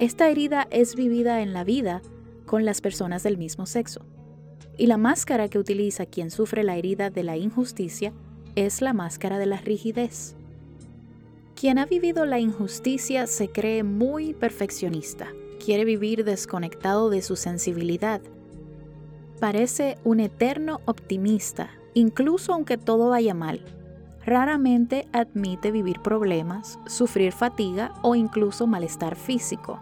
Esta 0.00 0.28
herida 0.28 0.66
es 0.72 0.96
vivida 0.96 1.40
en 1.40 1.52
la 1.52 1.62
vida 1.62 2.02
con 2.46 2.64
las 2.64 2.80
personas 2.80 3.22
del 3.22 3.38
mismo 3.38 3.64
sexo. 3.64 4.04
Y 4.76 4.88
la 4.88 4.96
máscara 4.96 5.48
que 5.48 5.60
utiliza 5.60 6.04
quien 6.04 6.32
sufre 6.32 6.64
la 6.64 6.76
herida 6.76 7.10
de 7.10 7.22
la 7.22 7.36
injusticia 7.36 8.12
es 8.56 8.82
la 8.82 8.92
máscara 8.92 9.38
de 9.38 9.46
la 9.46 9.58
rigidez. 9.58 10.34
Quien 11.54 11.78
ha 11.78 11.86
vivido 11.86 12.26
la 12.26 12.40
injusticia 12.40 13.28
se 13.28 13.48
cree 13.48 13.84
muy 13.84 14.34
perfeccionista, 14.34 15.28
quiere 15.64 15.84
vivir 15.84 16.24
desconectado 16.24 17.08
de 17.08 17.22
su 17.22 17.36
sensibilidad 17.36 18.20
Parece 19.40 19.98
un 20.02 20.20
eterno 20.20 20.80
optimista, 20.86 21.68
incluso 21.92 22.54
aunque 22.54 22.78
todo 22.78 23.10
vaya 23.10 23.34
mal. 23.34 23.60
Raramente 24.24 25.06
admite 25.12 25.70
vivir 25.70 26.00
problemas, 26.00 26.78
sufrir 26.86 27.32
fatiga 27.32 27.92
o 28.00 28.14
incluso 28.14 28.66
malestar 28.66 29.14
físico. 29.14 29.78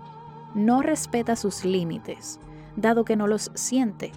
No 0.56 0.82
respeta 0.82 1.37
sus 1.37 1.64
límites, 1.64 2.40
dado 2.74 3.04
que 3.04 3.14
no 3.14 3.28
los 3.28 3.52
siente. 3.54 4.10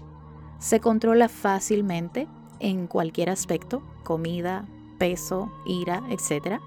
Se 0.58 0.80
controla 0.80 1.30
fácilmente 1.30 2.28
en 2.60 2.88
cualquier 2.88 3.30
aspecto, 3.30 3.82
comida, 4.04 4.66
peso, 4.98 5.52
ira, 5.66 6.04
etc. 6.10 6.60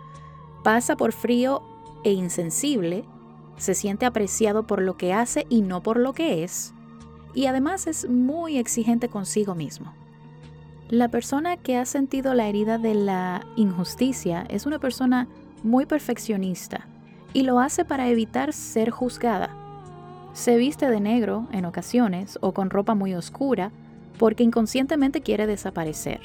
Pasa 0.62 0.96
por 0.96 1.12
frío 1.12 1.62
e 2.05 2.12
insensible, 2.12 3.05
se 3.57 3.74
siente 3.74 4.07
apreciado 4.07 4.66
por 4.66 4.81
lo 4.81 4.96
que 4.96 5.12
hace 5.12 5.46
y 5.48 5.62
no 5.62 5.83
por 5.83 5.98
lo 5.98 6.12
que 6.12 6.44
es 6.44 6.72
y 7.35 7.46
además 7.46 7.87
es 7.87 8.09
muy 8.09 8.59
exigente 8.59 9.09
consigo 9.09 9.55
mismo. 9.55 9.92
La 10.88 11.09
persona 11.09 11.57
que 11.57 11.76
ha 11.76 11.85
sentido 11.87 12.35
la 12.35 12.48
herida 12.48 12.79
de 12.79 12.94
la 12.94 13.46
injusticia 13.57 14.44
es 14.48 14.66
una 14.66 14.79
persona 14.79 15.29
muy 15.62 15.87
perfeccionista 15.87 16.88
y 17.33 17.42
lo 17.42 17.61
hace 17.61 17.85
para 17.85 18.09
evitar 18.09 18.53
ser 18.53 18.90
juzgada. 18.90 19.57
Se 20.33 20.57
viste 20.57 20.90
de 20.90 21.00
negro 21.00 21.46
en 21.53 21.64
ocasiones 21.64 22.38
o 22.40 22.53
con 22.53 22.70
ropa 22.70 22.94
muy 22.94 23.14
oscura 23.14 23.70
porque 24.20 24.42
inconscientemente 24.42 25.22
quiere 25.22 25.46
desaparecer. 25.46 26.20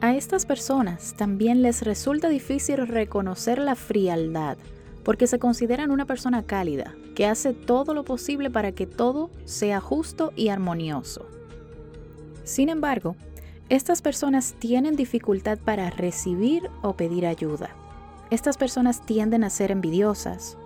A 0.00 0.16
estas 0.16 0.46
personas 0.46 1.14
también 1.16 1.62
les 1.62 1.82
resulta 1.82 2.28
difícil 2.28 2.88
reconocer 2.88 3.60
la 3.60 3.76
frialdad 3.76 4.58
porque 5.04 5.28
se 5.28 5.38
consideran 5.38 5.92
una 5.92 6.06
persona 6.06 6.42
cálida, 6.42 6.96
que 7.14 7.26
hace 7.26 7.54
todo 7.54 7.94
lo 7.94 8.04
posible 8.04 8.50
para 8.50 8.72
que 8.72 8.88
todo 8.88 9.30
sea 9.44 9.80
justo 9.80 10.32
y 10.34 10.48
armonioso. 10.48 11.24
Sin 12.42 12.68
embargo, 12.68 13.14
estas 13.68 14.02
personas 14.02 14.56
tienen 14.58 14.96
dificultad 14.96 15.56
para 15.56 15.90
recibir 15.90 16.68
o 16.82 16.96
pedir 16.96 17.26
ayuda. 17.26 17.70
Estas 18.32 18.56
personas 18.56 19.06
tienden 19.06 19.44
a 19.44 19.50
ser 19.50 19.70
envidiosas, 19.70 20.58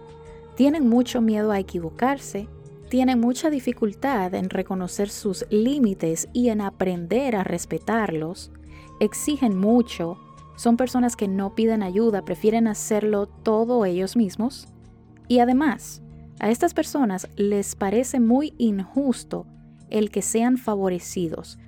tienen 0.56 0.88
mucho 0.88 1.20
miedo 1.20 1.52
a 1.52 1.58
equivocarse, 1.58 2.48
tienen 2.92 3.20
mucha 3.20 3.48
dificultad 3.48 4.34
en 4.34 4.50
reconocer 4.50 5.08
sus 5.08 5.46
límites 5.48 6.28
y 6.34 6.50
en 6.50 6.60
aprender 6.60 7.36
a 7.36 7.42
respetarlos, 7.42 8.50
exigen 9.00 9.56
mucho, 9.56 10.18
son 10.56 10.76
personas 10.76 11.16
que 11.16 11.26
no 11.26 11.54
piden 11.54 11.82
ayuda, 11.82 12.26
prefieren 12.26 12.68
hacerlo 12.68 13.28
todo 13.28 13.86
ellos 13.86 14.14
mismos. 14.14 14.68
Y 15.26 15.38
además, 15.38 16.02
a 16.38 16.50
estas 16.50 16.74
personas 16.74 17.30
les 17.36 17.76
parece 17.76 18.20
muy 18.20 18.52
injusto 18.58 19.46
el 19.88 20.10
que 20.10 20.20
sean 20.20 20.58
favorecidos. 20.58 21.58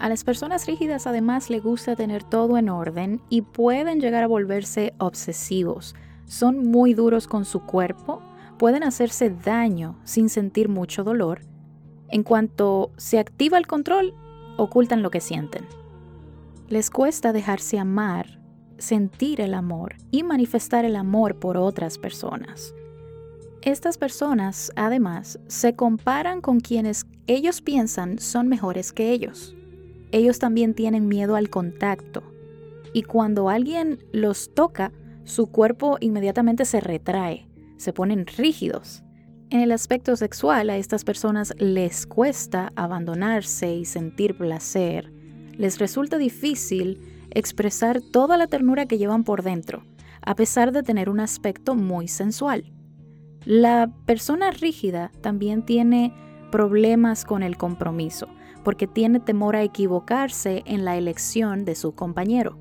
A 0.00 0.08
las 0.08 0.24
personas 0.24 0.66
rígidas 0.66 1.06
además 1.06 1.48
les 1.48 1.62
gusta 1.62 1.94
tener 1.94 2.24
todo 2.24 2.58
en 2.58 2.68
orden 2.68 3.20
y 3.28 3.42
pueden 3.42 4.00
llegar 4.00 4.24
a 4.24 4.26
volverse 4.26 4.94
obsesivos. 4.98 5.94
Son 6.24 6.58
muy 6.72 6.92
duros 6.92 7.28
con 7.28 7.44
su 7.44 7.60
cuerpo, 7.60 8.20
pueden 8.62 8.84
hacerse 8.84 9.28
daño 9.28 9.98
sin 10.04 10.28
sentir 10.28 10.68
mucho 10.68 11.02
dolor. 11.02 11.40
En 12.06 12.22
cuanto 12.22 12.92
se 12.96 13.18
activa 13.18 13.58
el 13.58 13.66
control, 13.66 14.14
ocultan 14.56 15.02
lo 15.02 15.10
que 15.10 15.20
sienten. 15.20 15.66
Les 16.68 16.88
cuesta 16.88 17.32
dejarse 17.32 17.80
amar, 17.80 18.40
sentir 18.78 19.40
el 19.40 19.54
amor 19.54 19.96
y 20.12 20.22
manifestar 20.22 20.84
el 20.84 20.94
amor 20.94 21.40
por 21.40 21.56
otras 21.56 21.98
personas. 21.98 22.72
Estas 23.62 23.98
personas, 23.98 24.70
además, 24.76 25.40
se 25.48 25.74
comparan 25.74 26.40
con 26.40 26.60
quienes 26.60 27.06
ellos 27.26 27.62
piensan 27.62 28.20
son 28.20 28.46
mejores 28.46 28.92
que 28.92 29.10
ellos. 29.10 29.56
Ellos 30.12 30.38
también 30.38 30.74
tienen 30.74 31.08
miedo 31.08 31.34
al 31.34 31.50
contacto. 31.50 32.22
Y 32.92 33.02
cuando 33.02 33.48
alguien 33.48 34.04
los 34.12 34.54
toca, 34.54 34.92
su 35.24 35.48
cuerpo 35.48 35.96
inmediatamente 35.98 36.64
se 36.64 36.78
retrae, 36.78 37.48
se 37.82 37.92
ponen 37.92 38.26
rígidos. 38.26 39.02
En 39.50 39.60
el 39.60 39.72
aspecto 39.72 40.16
sexual 40.16 40.70
a 40.70 40.78
estas 40.78 41.04
personas 41.04 41.52
les 41.58 42.06
cuesta 42.06 42.72
abandonarse 42.74 43.74
y 43.74 43.84
sentir 43.84 44.36
placer. 44.36 45.12
Les 45.58 45.78
resulta 45.78 46.16
difícil 46.16 47.00
expresar 47.30 48.00
toda 48.00 48.38
la 48.38 48.46
ternura 48.46 48.86
que 48.86 48.96
llevan 48.96 49.24
por 49.24 49.42
dentro, 49.42 49.84
a 50.22 50.34
pesar 50.36 50.72
de 50.72 50.82
tener 50.82 51.10
un 51.10 51.20
aspecto 51.20 51.74
muy 51.74 52.08
sensual. 52.08 52.72
La 53.44 53.92
persona 54.06 54.52
rígida 54.52 55.10
también 55.20 55.66
tiene 55.66 56.14
problemas 56.50 57.24
con 57.24 57.42
el 57.42 57.56
compromiso, 57.56 58.28
porque 58.62 58.86
tiene 58.86 59.20
temor 59.20 59.56
a 59.56 59.62
equivocarse 59.62 60.62
en 60.64 60.84
la 60.84 60.96
elección 60.96 61.64
de 61.64 61.74
su 61.74 61.94
compañero. 61.94 62.58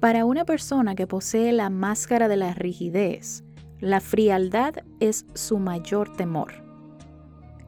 Para 0.00 0.24
una 0.26 0.44
persona 0.44 0.94
que 0.94 1.06
posee 1.06 1.52
la 1.52 1.70
máscara 1.70 2.28
de 2.28 2.36
la 2.36 2.52
rigidez, 2.52 3.45
la 3.80 4.00
frialdad 4.00 4.74
es 5.00 5.26
su 5.34 5.58
mayor 5.58 6.16
temor. 6.16 6.64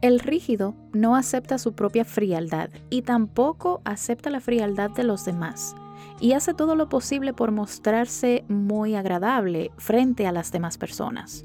El 0.00 0.20
rígido 0.20 0.74
no 0.92 1.16
acepta 1.16 1.58
su 1.58 1.72
propia 1.72 2.04
frialdad 2.04 2.70
y 2.88 3.02
tampoco 3.02 3.82
acepta 3.84 4.30
la 4.30 4.40
frialdad 4.40 4.90
de 4.90 5.04
los 5.04 5.24
demás 5.24 5.74
y 6.20 6.32
hace 6.32 6.54
todo 6.54 6.76
lo 6.76 6.88
posible 6.88 7.32
por 7.32 7.50
mostrarse 7.50 8.44
muy 8.48 8.94
agradable 8.94 9.70
frente 9.76 10.26
a 10.26 10.32
las 10.32 10.52
demás 10.52 10.78
personas. 10.78 11.44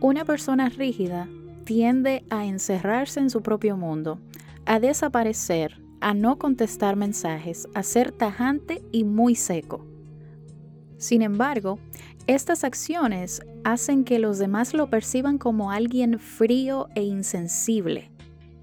Una 0.00 0.24
persona 0.24 0.68
rígida 0.70 1.28
tiende 1.64 2.24
a 2.30 2.46
encerrarse 2.46 3.20
en 3.20 3.30
su 3.30 3.42
propio 3.42 3.76
mundo, 3.76 4.18
a 4.64 4.80
desaparecer, 4.80 5.82
a 6.00 6.14
no 6.14 6.38
contestar 6.38 6.96
mensajes, 6.96 7.68
a 7.74 7.82
ser 7.82 8.12
tajante 8.12 8.82
y 8.92 9.04
muy 9.04 9.34
seco. 9.34 9.84
Sin 10.96 11.22
embargo, 11.22 11.78
estas 12.34 12.64
acciones 12.64 13.42
hacen 13.64 14.04
que 14.04 14.18
los 14.18 14.38
demás 14.38 14.74
lo 14.74 14.90
perciban 14.90 15.38
como 15.38 15.70
alguien 15.70 16.18
frío 16.18 16.88
e 16.94 17.02
insensible, 17.02 18.10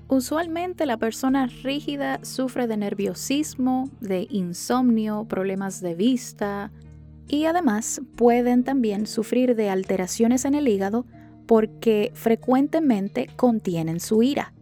Usualmente 0.09 0.85
la 0.85 0.97
persona 0.97 1.47
rígida 1.47 2.23
sufre 2.23 2.65
de 2.67 2.77
nerviosismo, 2.77 3.89
de 3.99 4.25
insomnio, 4.29 5.25
problemas 5.25 5.81
de 5.81 5.95
vista 5.95 6.71
y 7.27 7.43
además 7.43 8.01
pueden 8.15 8.63
también 8.63 9.05
sufrir 9.05 9.55
de 9.55 9.69
alteraciones 9.69 10.45
en 10.45 10.55
el 10.55 10.69
hígado 10.69 11.05
porque 11.45 12.11
frecuentemente 12.13 13.27
contienen 13.35 13.99
su 13.99 14.23
ira. 14.23 14.53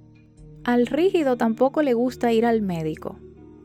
Al 0.64 0.88
rígido 0.88 1.38
tampoco 1.38 1.84
le 1.84 1.94
gusta 1.94 2.34
ir 2.34 2.44
al 2.44 2.64
médico. 2.64 3.20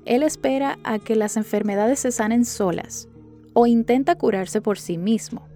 Él 0.05 0.23
espera 0.23 0.79
a 0.85 0.99
que 0.99 1.17
las 1.17 1.39
enfermedades 1.39 2.01
se 2.01 2.13
sanen 2.13 2.45
solas 2.45 3.09
o 3.53 3.67
intenta 3.67 4.17
curarse 4.17 4.61
por 4.61 4.79
sí 4.79 4.99
mismo. 4.99 5.47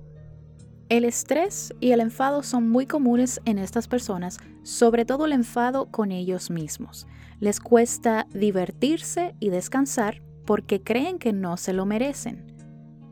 El 0.89 1.05
estrés 1.05 1.73
y 1.81 1.93
el 1.93 2.01
enfado 2.01 2.43
son 2.43 2.69
muy 2.69 2.87
comunes 2.87 3.41
en 3.47 3.59
estas 3.59 3.89
personas, 3.89 4.39
sobre 4.63 5.05
todo 5.05 5.25
el 5.25 5.33
enfado 5.33 5.87
con 5.87 6.13
ellos 6.13 6.51
mismos. 6.51 7.07
Les 7.41 7.59
cuesta 7.59 8.27
divertirse 8.33 9.35
y 9.41 9.49
descansar 9.49 10.23
porque 10.45 10.83
creen 10.83 11.19
que 11.19 11.33
no 11.33 11.57
se 11.57 11.73
lo 11.73 11.87
merecen. 11.87 12.45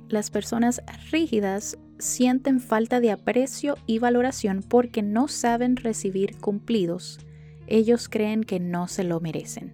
Las 0.08 0.30
personas 0.30 0.82
rígidas 1.10 1.78
sienten 1.98 2.60
falta 2.60 3.00
de 3.00 3.10
aprecio 3.10 3.76
y 3.86 3.98
valoración 3.98 4.62
porque 4.62 5.02
no 5.02 5.28
saben 5.28 5.76
recibir 5.76 6.36
cumplidos. 6.38 7.18
Ellos 7.66 8.08
creen 8.08 8.44
que 8.44 8.60
no 8.60 8.88
se 8.88 9.04
lo 9.04 9.20
merecen. 9.20 9.72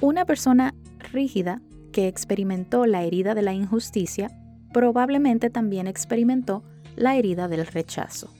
Una 0.00 0.24
persona 0.24 0.74
rígida 1.12 1.60
que 1.90 2.08
experimentó 2.08 2.86
la 2.86 3.02
herida 3.02 3.34
de 3.34 3.42
la 3.42 3.52
injusticia 3.52 4.30
probablemente 4.72 5.50
también 5.50 5.86
experimentó 5.86 6.62
la 6.96 7.16
herida 7.16 7.48
del 7.48 7.66
rechazo. 7.66 8.30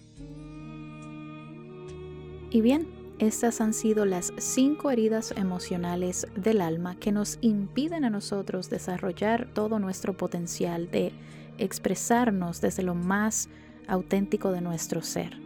Y 2.51 2.61
bien, 2.61 2.89
estas 3.19 3.61
han 3.61 3.75
sido 3.75 4.07
las 4.07 4.33
cinco 4.39 4.91
heridas 4.91 5.33
emocionales 5.37 6.27
del 6.37 6.61
alma 6.61 6.97
que 6.97 7.13
nos 7.13 7.39
impiden 7.43 8.05
a 8.05 8.11
nosotros 8.11 8.71
desarrollar 8.71 9.49
todo 9.53 9.79
nuestro 9.79 10.17
potencial 10.17 10.91
de 10.91 11.13
expresarnos 11.59 12.61
desde 12.61 12.83
lo 12.83 12.95
más 12.95 13.49
auténtico 13.87 14.53
de 14.53 14.63
nuestro 14.63 15.03
ser. 15.03 15.39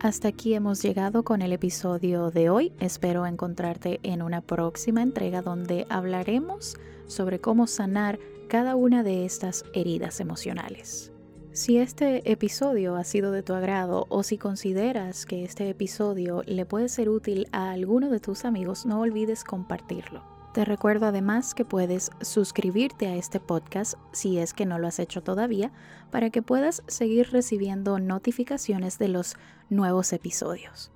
Hasta 0.00 0.28
aquí 0.28 0.54
hemos 0.54 0.82
llegado 0.82 1.22
con 1.22 1.42
el 1.42 1.52
episodio 1.52 2.30
de 2.30 2.48
hoy. 2.48 2.72
Espero 2.80 3.26
encontrarte 3.26 4.00
en 4.02 4.22
una 4.22 4.40
próxima 4.40 5.02
entrega 5.02 5.42
donde 5.42 5.86
hablaremos 5.88 6.76
sobre 7.06 7.40
cómo 7.40 7.66
sanar 7.66 8.18
cada 8.48 8.76
una 8.76 9.02
de 9.02 9.24
estas 9.24 9.64
heridas 9.72 10.20
emocionales. 10.20 11.12
Si 11.52 11.78
este 11.78 12.30
episodio 12.30 12.96
ha 12.96 13.04
sido 13.04 13.32
de 13.32 13.42
tu 13.42 13.54
agrado 13.54 14.04
o 14.10 14.22
si 14.22 14.36
consideras 14.36 15.24
que 15.24 15.42
este 15.42 15.70
episodio 15.70 16.42
le 16.44 16.66
puede 16.66 16.90
ser 16.90 17.08
útil 17.08 17.48
a 17.50 17.70
alguno 17.70 18.10
de 18.10 18.20
tus 18.20 18.44
amigos, 18.44 18.84
no 18.84 19.00
olvides 19.00 19.42
compartirlo. 19.42 20.22
Te 20.52 20.64
recuerdo 20.64 21.06
además 21.06 21.54
que 21.54 21.64
puedes 21.64 22.10
suscribirte 22.20 23.06
a 23.08 23.16
este 23.16 23.40
podcast 23.40 23.94
si 24.12 24.38
es 24.38 24.52
que 24.52 24.66
no 24.66 24.78
lo 24.78 24.86
has 24.86 24.98
hecho 24.98 25.22
todavía 25.22 25.72
para 26.10 26.30
que 26.30 26.42
puedas 26.42 26.82
seguir 26.88 27.30
recibiendo 27.30 27.98
notificaciones 27.98 28.98
de 28.98 29.08
los 29.08 29.36
nuevos 29.70 30.12
episodios. 30.12 30.92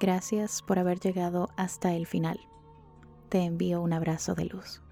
Gracias 0.00 0.62
por 0.62 0.78
haber 0.78 0.98
llegado 1.00 1.48
hasta 1.56 1.94
el 1.94 2.06
final. 2.06 2.40
Te 3.34 3.42
envío 3.42 3.82
un 3.82 3.92
abrazo 3.92 4.36
de 4.36 4.44
luz. 4.44 4.83